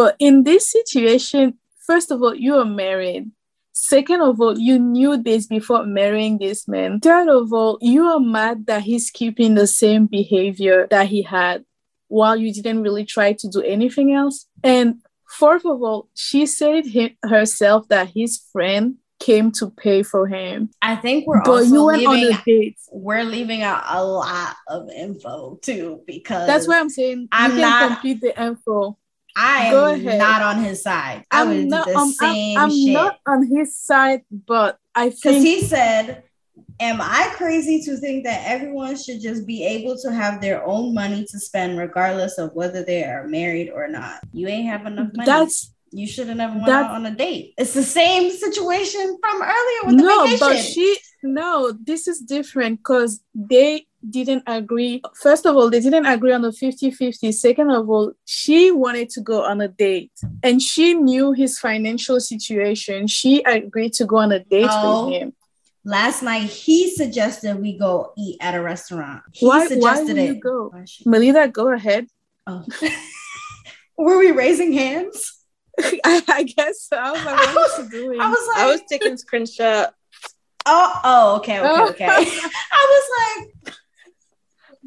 [0.00, 3.30] but in this situation, first of all, you are married.
[3.72, 7.00] Second of all, you knew this before marrying this man.
[7.00, 11.64] Third of all, you are mad that he's keeping the same behavior that he had
[12.08, 14.46] while you didn't really try to do anything else.
[14.62, 15.02] And
[15.38, 20.70] fourth of all, she said he- herself that his friend came to pay for him.
[20.80, 24.88] I think we're but also you went on leaving we're leaving out a lot of
[24.90, 28.96] info too because That's why I'm saying I'm not- complete the info.
[29.36, 30.18] I Go am ahead.
[30.18, 31.24] not on his side.
[31.30, 32.92] I would I'm not, do the I'm, I'm- I'm shit.
[32.92, 36.24] not on his side, but I Because think he said
[36.80, 40.94] am I crazy to think that everyone should just be able to have their own
[40.94, 44.20] money to spend regardless of whether they are married or not?
[44.32, 45.26] You ain't have enough money.
[45.26, 47.54] That's you should have never went out on a date.
[47.58, 50.38] It's the same situation from earlier with the no, vacation.
[50.38, 55.02] but she no, this is different because they didn't agree.
[55.14, 57.34] First of all, they didn't agree on the 50-50.
[57.34, 60.12] Second of all, she wanted to go on a date
[60.42, 63.06] and she knew his financial situation.
[63.06, 65.10] She agreed to go on a date with oh.
[65.10, 65.34] him.
[65.84, 69.22] Last night he suggested we go eat at a restaurant.
[69.32, 70.34] He Why- why suggested would it.
[70.34, 70.68] you go?
[70.68, 72.06] Why Melita, go ahead.
[72.46, 72.64] Oh.
[73.98, 75.38] Were we raising hands?
[75.80, 76.96] I, I guess so.
[76.96, 78.20] I was like, what she doing?
[78.20, 79.88] I was like, I was taking screenshot.
[80.66, 81.88] oh, oh, okay, okay, oh.
[81.90, 82.06] okay.
[82.06, 83.74] I was like,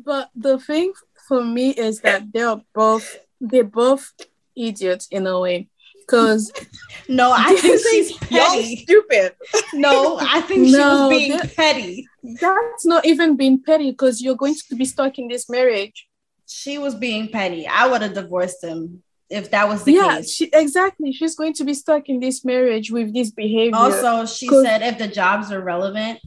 [0.04, 0.94] But the thing
[1.28, 4.14] for me is that they're both they're both
[4.56, 5.70] idiots in a way.
[6.06, 6.51] Because
[7.10, 8.78] no, I think she's petty.
[8.84, 9.34] stupid.
[9.74, 12.08] No, I think she No, was being that- petty.
[12.41, 16.08] that's not even being petty because you're going to be stuck in this marriage.
[16.47, 17.66] She was being petty.
[17.68, 20.32] I would have divorced him if that was the yeah, case.
[20.34, 21.12] she, exactly.
[21.14, 23.76] She's going to be stuck in this marriage with this behavior.
[23.76, 26.20] Also, she said if the jobs are relevant,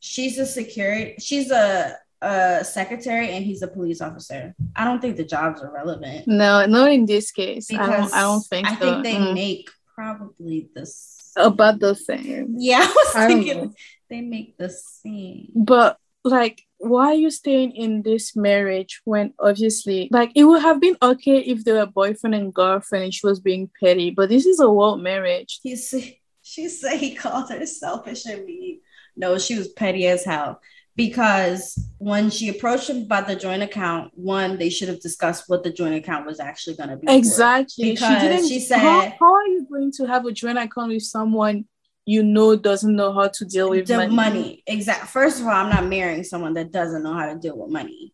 [0.00, 4.54] she's a security, she's a, a secretary, and he's a police officer.
[4.74, 7.72] I don't think the jobs are relevant no, not in this case.
[7.72, 8.12] I don't.
[8.14, 8.66] I don't think.
[8.66, 8.80] I so.
[8.80, 9.34] think they Mm.
[9.34, 11.32] make probably this.
[11.36, 12.54] about the same.
[12.58, 13.74] Yeah, I was I thinking
[14.10, 15.52] they make the same.
[15.54, 20.80] But like, why are you staying in this marriage when obviously, like, it would have
[20.80, 24.46] been okay if they were boyfriend and girlfriend and she was being petty, but this
[24.46, 25.60] is a world marriage.
[25.62, 28.80] He said she said he called her selfish and mean.
[29.16, 30.60] No, she was petty as hell.
[30.98, 35.62] Because when she approached him about the joint account, one, they should have discussed what
[35.62, 37.06] the joint account was actually going to be.
[37.08, 37.92] Exactly.
[37.92, 38.48] Because she didn't.
[38.48, 41.66] she said- how are you going to have a joint account with someone
[42.04, 44.14] you know doesn't know how to deal with the money?
[44.16, 44.62] money.
[44.66, 45.06] Exact.
[45.06, 48.12] First of all, I'm not marrying someone that doesn't know how to deal with money.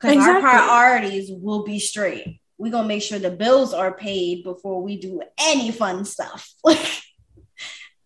[0.00, 0.34] Because Exactly.
[0.34, 2.40] our priorities will be straight.
[2.56, 6.48] We're gonna make sure the bills are paid before we do any fun stuff.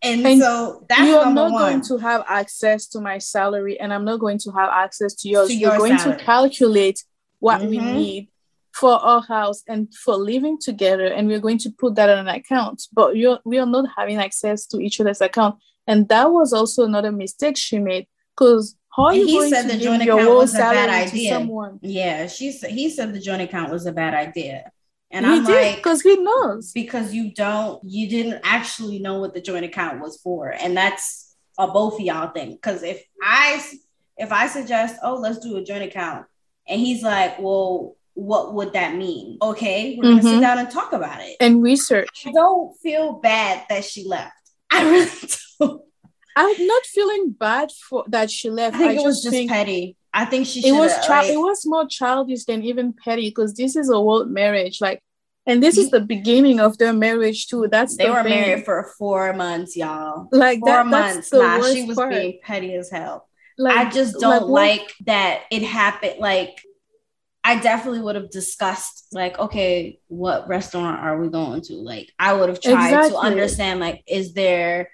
[0.03, 1.63] and, And so that's you are not one.
[1.63, 5.29] going to have access to my salary, and I'm not going to have access to
[5.29, 5.49] yours.
[5.49, 6.19] To You're your going salary.
[6.19, 7.05] to calculate
[7.41, 7.93] what we Mhm.
[7.95, 8.29] need
[8.73, 12.29] for our house and for living together, and we're going to put that on an
[12.29, 12.83] account.
[12.93, 16.85] But you're we are not having access to each other's account, and that was also
[16.85, 18.07] another mistake she made.
[18.37, 21.33] Because how And you he going said to the joint account was a bad idea.
[21.35, 21.79] someone?
[21.83, 24.71] yeah, she said he said the joint account was a bad idea.
[25.11, 26.73] And he I'm did like, because he knows.
[26.73, 31.37] because you don't you didn't actually know what the joint account was for and that's
[31.59, 33.63] a both of y'all thing because if i
[34.19, 36.27] if i suggest oh let's do a joint account
[36.69, 40.41] and he's like well what would that mean okay we're gonna sit Mhm.
[40.41, 42.25] down and talk about it And research.
[42.27, 44.35] I don't feel bad that she left
[44.71, 45.11] i really
[45.61, 45.83] don't
[46.39, 48.75] I'm not feeling bad for that she left.
[48.77, 51.41] i think it was just just think petty i think she it was like- it
[51.49, 55.01] was more childish than even petty because this is a world marriage like
[55.49, 58.41] and this is the beginning of their marriage too that's they the were thing.
[58.41, 62.11] married for four months y'all like four that, months nah she was part.
[62.13, 66.17] being petty as hell like I just don't what- like, that it happened.
[66.19, 66.61] Like,
[67.43, 71.75] I definitely would have discussed, like, okay, what restaurant are we going to?
[71.77, 74.91] Like, I would have tried to understand, like, is there,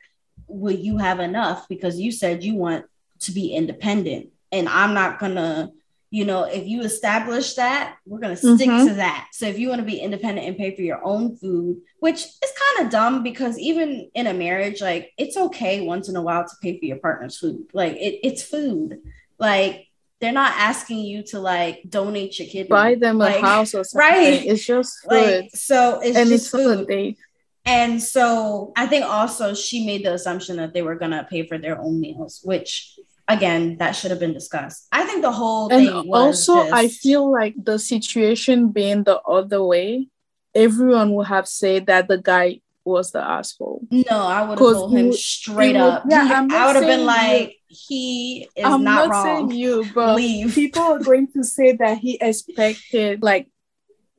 [0.47, 1.67] will you have enough?
[1.69, 2.85] Because you said you want
[3.25, 5.71] to be independent, and I'm not gonna,
[6.11, 8.89] you know, if you establish that, we're gonna stick Mhm.
[8.89, 9.29] to that.
[9.33, 12.53] So if you want to be independent and pay for your own food, which is
[12.75, 16.45] kind of dumb because even in a marriage, like it's okay once in a while
[16.45, 17.65] to pay for your partner's food.
[17.73, 18.99] Like it, it's food.
[19.39, 19.87] Like
[20.21, 22.69] they're not asking you to like donate your kidney.
[22.69, 24.45] buy them a Like, house or something right.
[24.45, 26.87] it's just food Like so, it's and just it's food.
[26.87, 27.19] date
[27.65, 31.59] And so I think also she made the assumption that they were gonna pay for
[31.59, 32.99] their own meals, which
[33.29, 34.87] again, that should have been discussed.
[34.93, 39.21] I think the whole and thing was also i feel like the situation being the
[39.23, 40.09] other way
[40.55, 44.93] everyone would have said that the guy was the asshole no, I would have told
[44.93, 46.05] him you- straight you would- up.
[46.11, 49.25] yeah, I'm I would have been like, he is i'm not, not, wrong.
[49.25, 50.55] saying you but Leave.
[50.63, 53.49] people are going to say that he expected like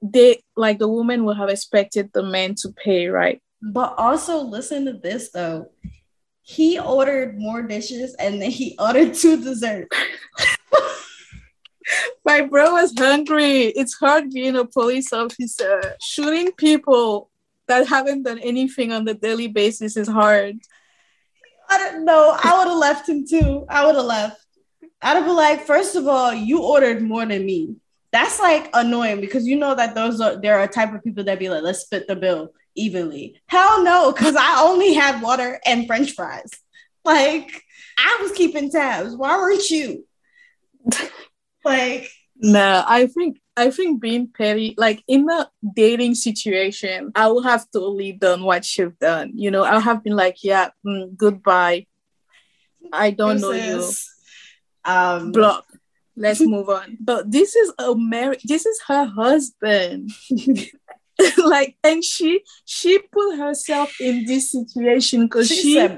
[0.01, 4.85] they like the woman would have expected the man to pay right But also listen
[4.85, 5.69] to this though.
[6.43, 9.95] He ordered more dishes and then he ordered two desserts.
[12.25, 17.29] my bro was hungry it's hard being a police officer shooting people
[17.67, 20.57] that haven't done anything on the daily basis is hard
[21.69, 22.37] I don't know.
[22.41, 23.65] I would have left him too.
[23.69, 24.45] I would have left.
[25.01, 27.75] I'd have been like, first of all, you ordered more than me.
[28.11, 31.23] That's like annoying because you know that those are there are a type of people
[31.23, 33.41] that be like, let's split the bill evenly.
[33.47, 36.49] Hell no, because I only had water and French fries.
[37.05, 37.63] Like
[37.97, 39.15] I was keeping tabs.
[39.15, 40.05] Why weren't you?
[41.65, 47.45] like no, I think I think being petty, like in a dating situation, I would
[47.45, 49.33] have totally done what you've done.
[49.35, 51.85] You know, I would have been like, yeah, mm, goodbye.
[52.91, 53.89] I don't know you.
[54.83, 55.65] Um, Block.
[56.15, 56.97] Let's move on.
[56.99, 58.43] But this is a marriage.
[58.43, 60.11] This is her husband.
[61.45, 65.89] like and she she put herself in this situation because She she, is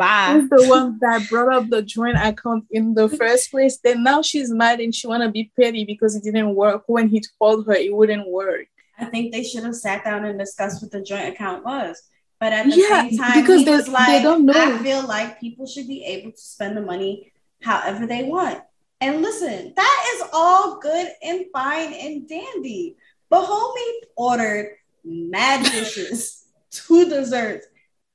[0.49, 4.51] the one that brought up the joint account in the first place then now she's
[4.51, 7.73] mad and she want to be petty because it didn't work when he told her
[7.73, 8.67] it wouldn't work
[8.97, 12.01] I think they should have sat down and discussed what the joint account was.
[12.39, 14.53] But at the Yeah, same time, because he they- was they like, don't know.
[14.55, 18.59] I feel like people should be able to spend the money however they want.
[19.01, 22.95] And listen, that is all good and fine and dandy.
[23.30, 27.68] But homie ordered mad dishes, two desserts.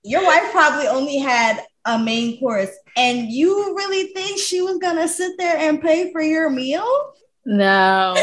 [0.03, 5.09] Your wife probably only had a main course, and you really think she was gonna
[5.09, 7.15] sit there and pay for your meal?
[7.47, 8.15] no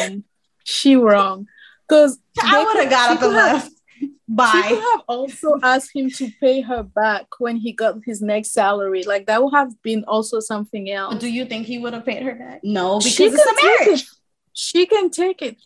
[0.67, 1.47] she wrong
[1.87, 3.71] because I would have got up and left.
[3.99, 4.65] She Bye.
[4.67, 9.03] could have also asked him to pay her back when he got his next salary.
[9.03, 11.15] Like that would have been also something else.
[11.19, 12.59] Do you think he would have paid her back?
[12.63, 14.05] No, because She it's a marriage.
[14.59, 15.57] She can take it.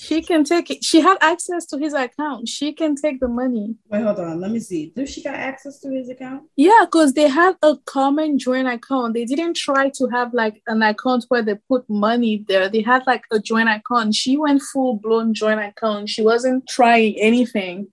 [0.00, 0.82] She can take it.
[0.82, 2.48] She had access to his account.
[2.48, 3.76] She can take the money.
[3.90, 4.40] Wait, hold on.
[4.40, 4.90] Let me see.
[4.96, 6.44] Does she got access to his account?
[6.56, 9.12] Yeah, because they had a common joint account.
[9.12, 12.70] They didn't try to have like an account where they put money there.
[12.70, 14.14] They had like a joint account.
[14.14, 16.08] She went full blown joint account.
[16.08, 17.88] She wasn't trying anything.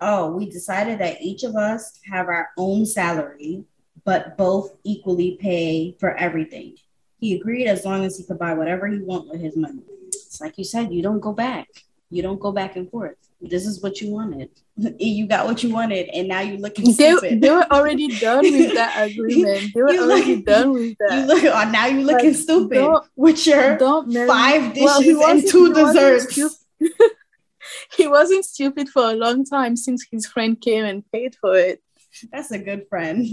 [0.00, 3.64] Oh, we decided that each of us have our own salary,
[4.04, 6.76] but both equally pay for everything.
[7.22, 9.82] He agreed as long as he could buy whatever he want with his money.
[10.08, 11.68] It's like you said, you don't go back.
[12.10, 13.16] You don't go back and forth.
[13.40, 14.50] This is what you wanted.
[14.98, 17.40] You got what you wanted, and now you're looking They, stupid.
[17.42, 19.72] they were already done with that agreement.
[19.74, 21.28] They were You already look- done with you that.
[21.28, 21.44] look.
[21.44, 25.46] Oh, now you're looking Like, stupid don't- with your Don't five Well, he dishes and
[25.52, 26.64] two desserts.
[27.96, 31.80] he wasn't stupid for a long time since his friend came and paid for it.
[32.32, 33.24] That's a good friend.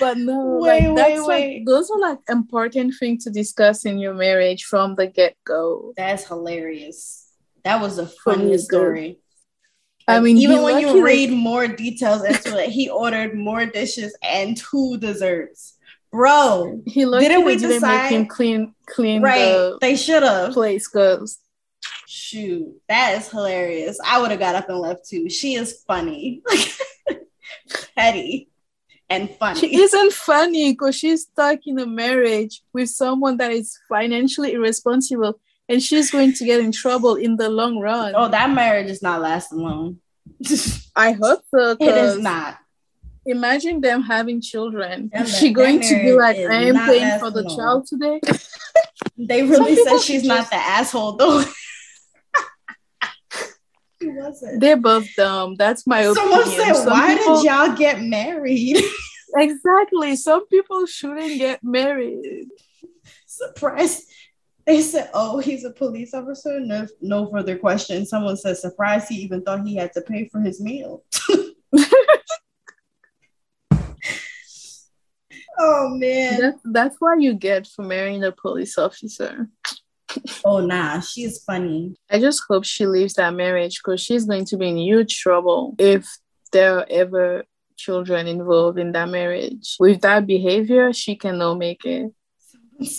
[0.00, 3.98] But no, Wait, like that's wait, like those are like important things to discuss in
[3.98, 5.92] your marriage from the get go.
[5.96, 7.28] That's hilarious.
[7.64, 9.18] That was a funny story.
[10.06, 14.56] I mean, even when you read more details into it, he ordered more dishes and
[14.56, 15.78] two desserts.
[16.12, 19.38] Bro, He lucky Didn't we didn't decide- make him clean clean right.
[19.38, 20.52] the They should have.
[20.52, 21.38] place because
[22.06, 23.98] Shoot, that is hilarious.
[24.04, 25.28] I would have got up and left too.
[25.28, 26.42] She is funny.
[27.96, 28.48] Petty
[29.10, 29.60] and funny.
[29.60, 35.38] she isn't funny because she's stuck in a marriage with someone that is financially irresponsible
[35.68, 38.12] and she's going to get in trouble in the long run.
[38.16, 39.98] oh, that marriage is not lasting long.
[40.96, 41.76] I hope so.
[41.80, 42.58] It is not.
[43.26, 45.10] Imagine them having children.
[45.14, 48.20] Is she going to be like, I am paying for the child today?
[49.16, 51.44] They really said she's should not the asshole though.
[54.04, 54.60] She wasn't.
[54.60, 55.56] They're both dumb.
[55.56, 56.60] That's my Someone opinion.
[56.66, 58.76] said, Some "Why people- did y'all get married?"
[59.36, 60.14] Exactly.
[60.14, 62.46] Some people shouldn't get married.
[63.26, 64.06] Surprise.
[64.64, 68.10] They said, "Oh, he's a police officer." No, no further questions.
[68.10, 69.08] Someone said, "Surprise!
[69.08, 71.02] He even thought he had to pay for his meal."
[75.58, 76.40] oh man.
[76.40, 79.48] That, that's why you get for marrying a police officer.
[80.44, 81.96] Oh nah, she's funny.
[82.10, 85.74] I just hope she leaves that marriage because she's going to be in huge trouble
[85.78, 86.08] if
[86.52, 87.44] there are ever
[87.76, 89.76] children involved in that marriage.
[89.78, 92.12] With that behavior, she cannot make it.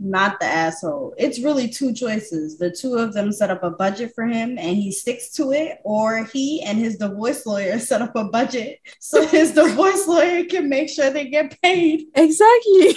[0.00, 1.14] Not the asshole.
[1.18, 2.56] It's really two choices.
[2.56, 5.78] The two of them set up a budget for him and he sticks to it,
[5.82, 10.68] or he and his divorce lawyer set up a budget so his divorce lawyer can
[10.68, 12.06] make sure they get paid.
[12.14, 12.96] Exactly.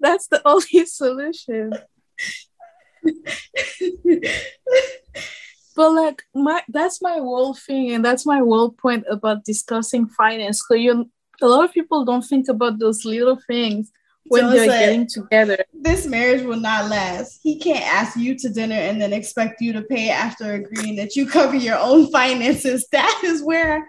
[0.00, 1.72] That's the only solution.
[5.76, 10.62] But like my that's my whole thing, and that's my whole point about discussing finance.
[10.68, 11.10] So you
[11.42, 13.90] a lot of people don't think about those little things
[14.28, 15.58] when So they're like- getting together.
[15.72, 17.40] this marriage will not last.
[17.42, 21.16] He can't ask you to dinner and then expect you to pay after agreeing that
[21.16, 22.86] you cover your own finances.
[22.92, 23.84] That is where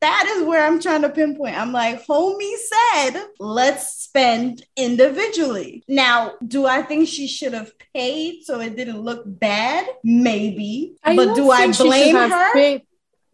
[0.00, 1.58] that is where I'm trying to pinpoint.
[1.58, 5.84] I'm like, homie said, let's spend individually.
[5.88, 9.86] Now, do I think she should have paid so it didn't look bad?
[10.02, 10.96] Maybe.
[11.04, 12.52] but I think she should blame her?
[12.52, 12.82] paid-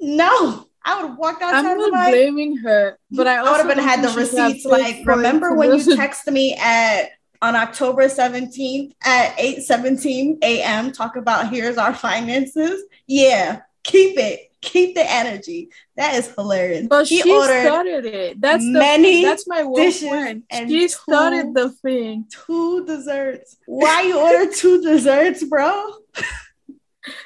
[0.00, 0.66] No.
[0.88, 3.66] I would walk walked outside I'm not like, blaming her, but I I would have
[3.66, 4.64] been had the think she should have receipts.
[4.66, 7.10] Like, remember when you texted me at
[7.42, 10.92] on October 17th at 8 17 a.m.
[10.92, 12.84] talk about here's our finances?
[13.08, 14.52] Yeah, keep it.
[14.66, 15.70] Keep the energy.
[15.96, 16.86] That is hilarious.
[16.88, 18.40] But he she ordered started it.
[18.40, 22.26] That's the many that's my one and She two- started the thing.
[22.30, 23.56] two desserts.
[23.66, 25.72] Why you order two desserts, bro?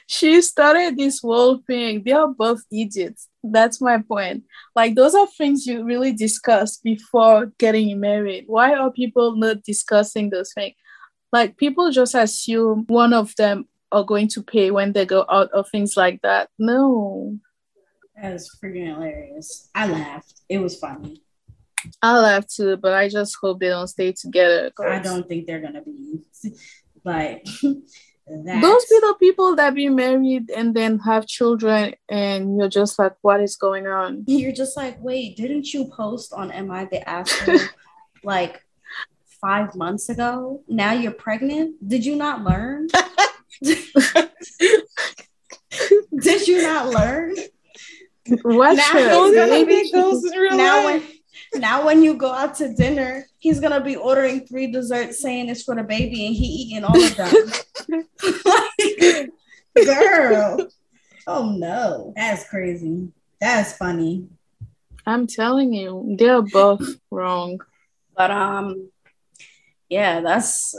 [0.06, 2.02] She started this whole thing.
[2.04, 3.28] They are both idiots.
[3.42, 4.44] That's my point.
[4.76, 8.44] Like those are things you really discuss before getting married.
[8.46, 10.74] Why are people not discussing those things?
[11.32, 15.50] Like people just assume one of them are going to pay when they go out
[15.54, 16.48] or things like that.
[16.58, 17.38] No.
[18.20, 19.70] That was freaking hilarious.
[19.74, 20.40] I laughed.
[20.48, 21.22] It was funny.
[22.02, 24.70] I laughed too, but I just hope they don't stay together.
[24.78, 26.20] I don't think they're gonna be
[27.04, 27.44] like
[28.26, 28.60] that.
[28.60, 33.14] Those be the people that be married and then have children, and you're just like,
[33.22, 34.24] what is going on?
[34.26, 37.60] You're just like, wait, didn't you post on Am I the Asshole
[38.22, 38.62] like
[39.40, 40.62] five months ago?
[40.68, 41.88] Now you're pregnant?
[41.88, 42.88] Did you not learn?
[46.18, 47.34] Did you not learn?
[48.44, 51.02] Watch Now he's gonna Maybe be now when
[51.54, 55.62] now when you go out to dinner, he's gonna be ordering three desserts saying it's
[55.62, 57.32] for the baby and he eating all of them.
[58.44, 60.68] like, girl.
[61.26, 62.12] Oh no.
[62.16, 63.08] That's crazy.
[63.40, 64.28] That's funny.
[65.06, 67.60] I'm telling you, they're both wrong.
[68.16, 68.90] But um
[69.88, 70.74] yeah, that's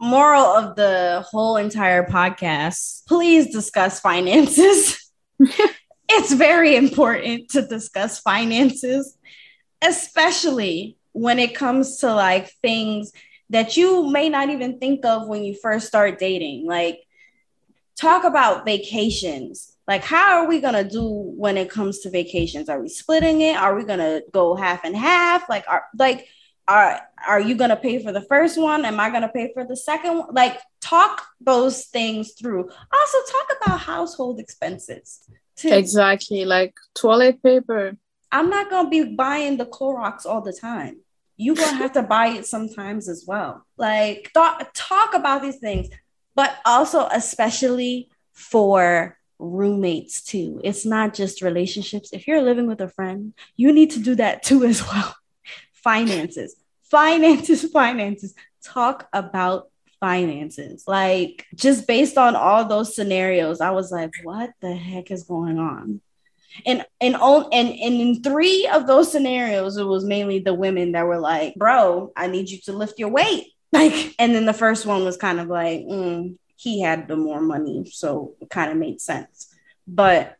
[0.00, 3.06] moral of the whole entire podcast.
[3.06, 5.10] Please discuss finances.
[6.08, 9.16] it's very important to discuss finances,
[9.82, 13.12] especially when it comes to like things
[13.50, 16.66] that you may not even think of when you first start dating.
[16.66, 17.00] Like
[17.96, 19.74] talk about vacations.
[19.88, 22.68] Like how are we going to do when it comes to vacations?
[22.68, 23.56] Are we splitting it?
[23.56, 25.48] Are we going to go half and half?
[25.48, 26.28] Like are like
[26.68, 28.84] are are you going to pay for the first one?
[28.84, 30.28] Am i going to pay for the second one?
[30.32, 32.68] Like talk those things through.
[32.92, 35.70] Also talk about household expenses too.
[35.70, 37.96] Exactly, like toilet paper.
[38.30, 40.98] i'm not going to be buying the Clorox all the time.
[41.36, 43.64] You're going to have to buy it sometimes as well.
[43.76, 45.88] Like th- talk about these things
[46.34, 50.60] but also especially for roommates too.
[50.62, 52.10] It's not just relationships.
[52.12, 55.14] If you're living with a friend you need to do that too as well
[55.88, 56.56] finances.
[56.82, 58.34] Finances finances.
[58.62, 59.70] Talk about
[60.00, 60.84] finances.
[60.86, 65.58] Like just based on all those scenarios i was like what the heck is going
[65.58, 66.00] on?
[66.66, 70.92] And and on and, and in three of those scenarios it was mainly the women
[70.92, 73.46] that were like bro i need you to lift your weight.
[73.70, 77.42] Like and then the first one was kind of like mm, he had the more
[77.42, 79.54] money so it kind of made sense.
[79.86, 80.36] But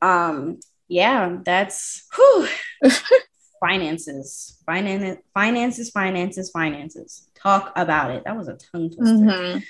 [0.00, 2.48] um yeah that's whew.
[3.60, 4.58] finances.
[4.66, 7.28] Finance finances finances finances.
[7.34, 8.24] Talk about it.
[8.24, 9.14] That was a tongue twister.
[9.16, 9.62] Mhm.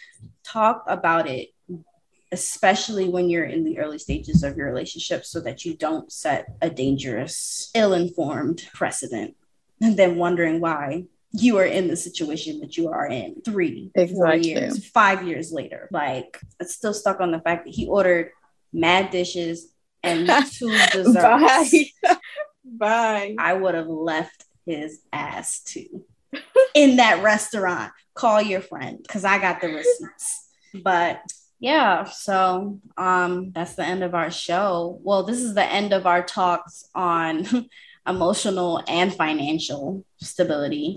[0.43, 1.49] talk about it
[2.33, 6.47] especially when you're in the early stages of your relationship so that you don't set
[6.63, 9.35] a dangerous ill-informed precedent
[9.81, 14.27] and then wondering why you are in the situation that you are in three four
[14.47, 15.89] years five years later.
[15.91, 18.31] Like it's still stuck on the fact that he ordered
[18.73, 19.73] mad dishes
[20.03, 21.15] and two desserts
[22.65, 23.37] Bye.
[23.39, 26.05] I would have left his ass too
[26.75, 27.93] in that restaurant.
[28.15, 30.49] Call your friend because I got the receipts.
[30.83, 31.23] But
[31.59, 34.99] yeah, so um that's the end of our show.
[35.03, 37.47] Well, this is the end of our talks on
[38.07, 40.97] emotional and financial stability.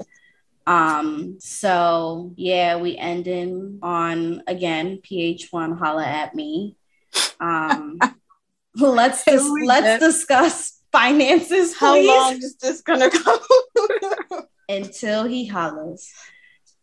[0.66, 6.78] Um, so yeah, we ending on again PH1 holla at me.
[7.40, 8.00] Um
[8.76, 11.78] let's dis- let's discuss finances.
[11.78, 13.38] How please long is this gonna go?
[14.70, 16.10] until he hollers.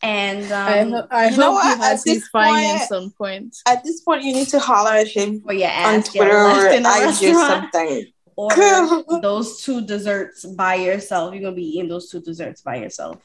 [0.02, 1.78] And I, um, ho- I you know hope he what?
[1.78, 3.56] has At this his fine at point- some point.
[3.66, 6.38] At this point, you need to holler at him for your on ass get Twitter
[6.38, 8.12] or left in a IG or something.
[8.36, 11.34] order those two desserts by yourself.
[11.34, 13.16] You're gonna be eating those two desserts by yourself.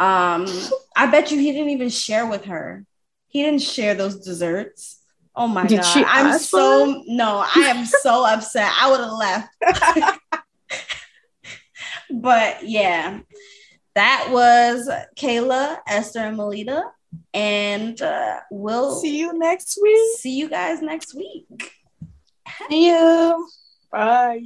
[0.00, 0.46] Um,
[0.96, 2.84] I bet you he didn't even share with her.
[3.28, 4.99] He didn't share those desserts.
[5.36, 5.92] Oh my Did god!
[5.92, 7.44] she I'm so no.
[7.46, 8.70] I am so upset.
[8.80, 10.20] I would have left.
[12.10, 13.20] but yeah,
[13.94, 16.82] that was Kayla, Esther, and Melita,
[17.32, 20.18] and uh, we'll See you next week.
[20.18, 21.46] see you guys next week.
[22.68, 23.48] See you.
[23.92, 24.42] Bye.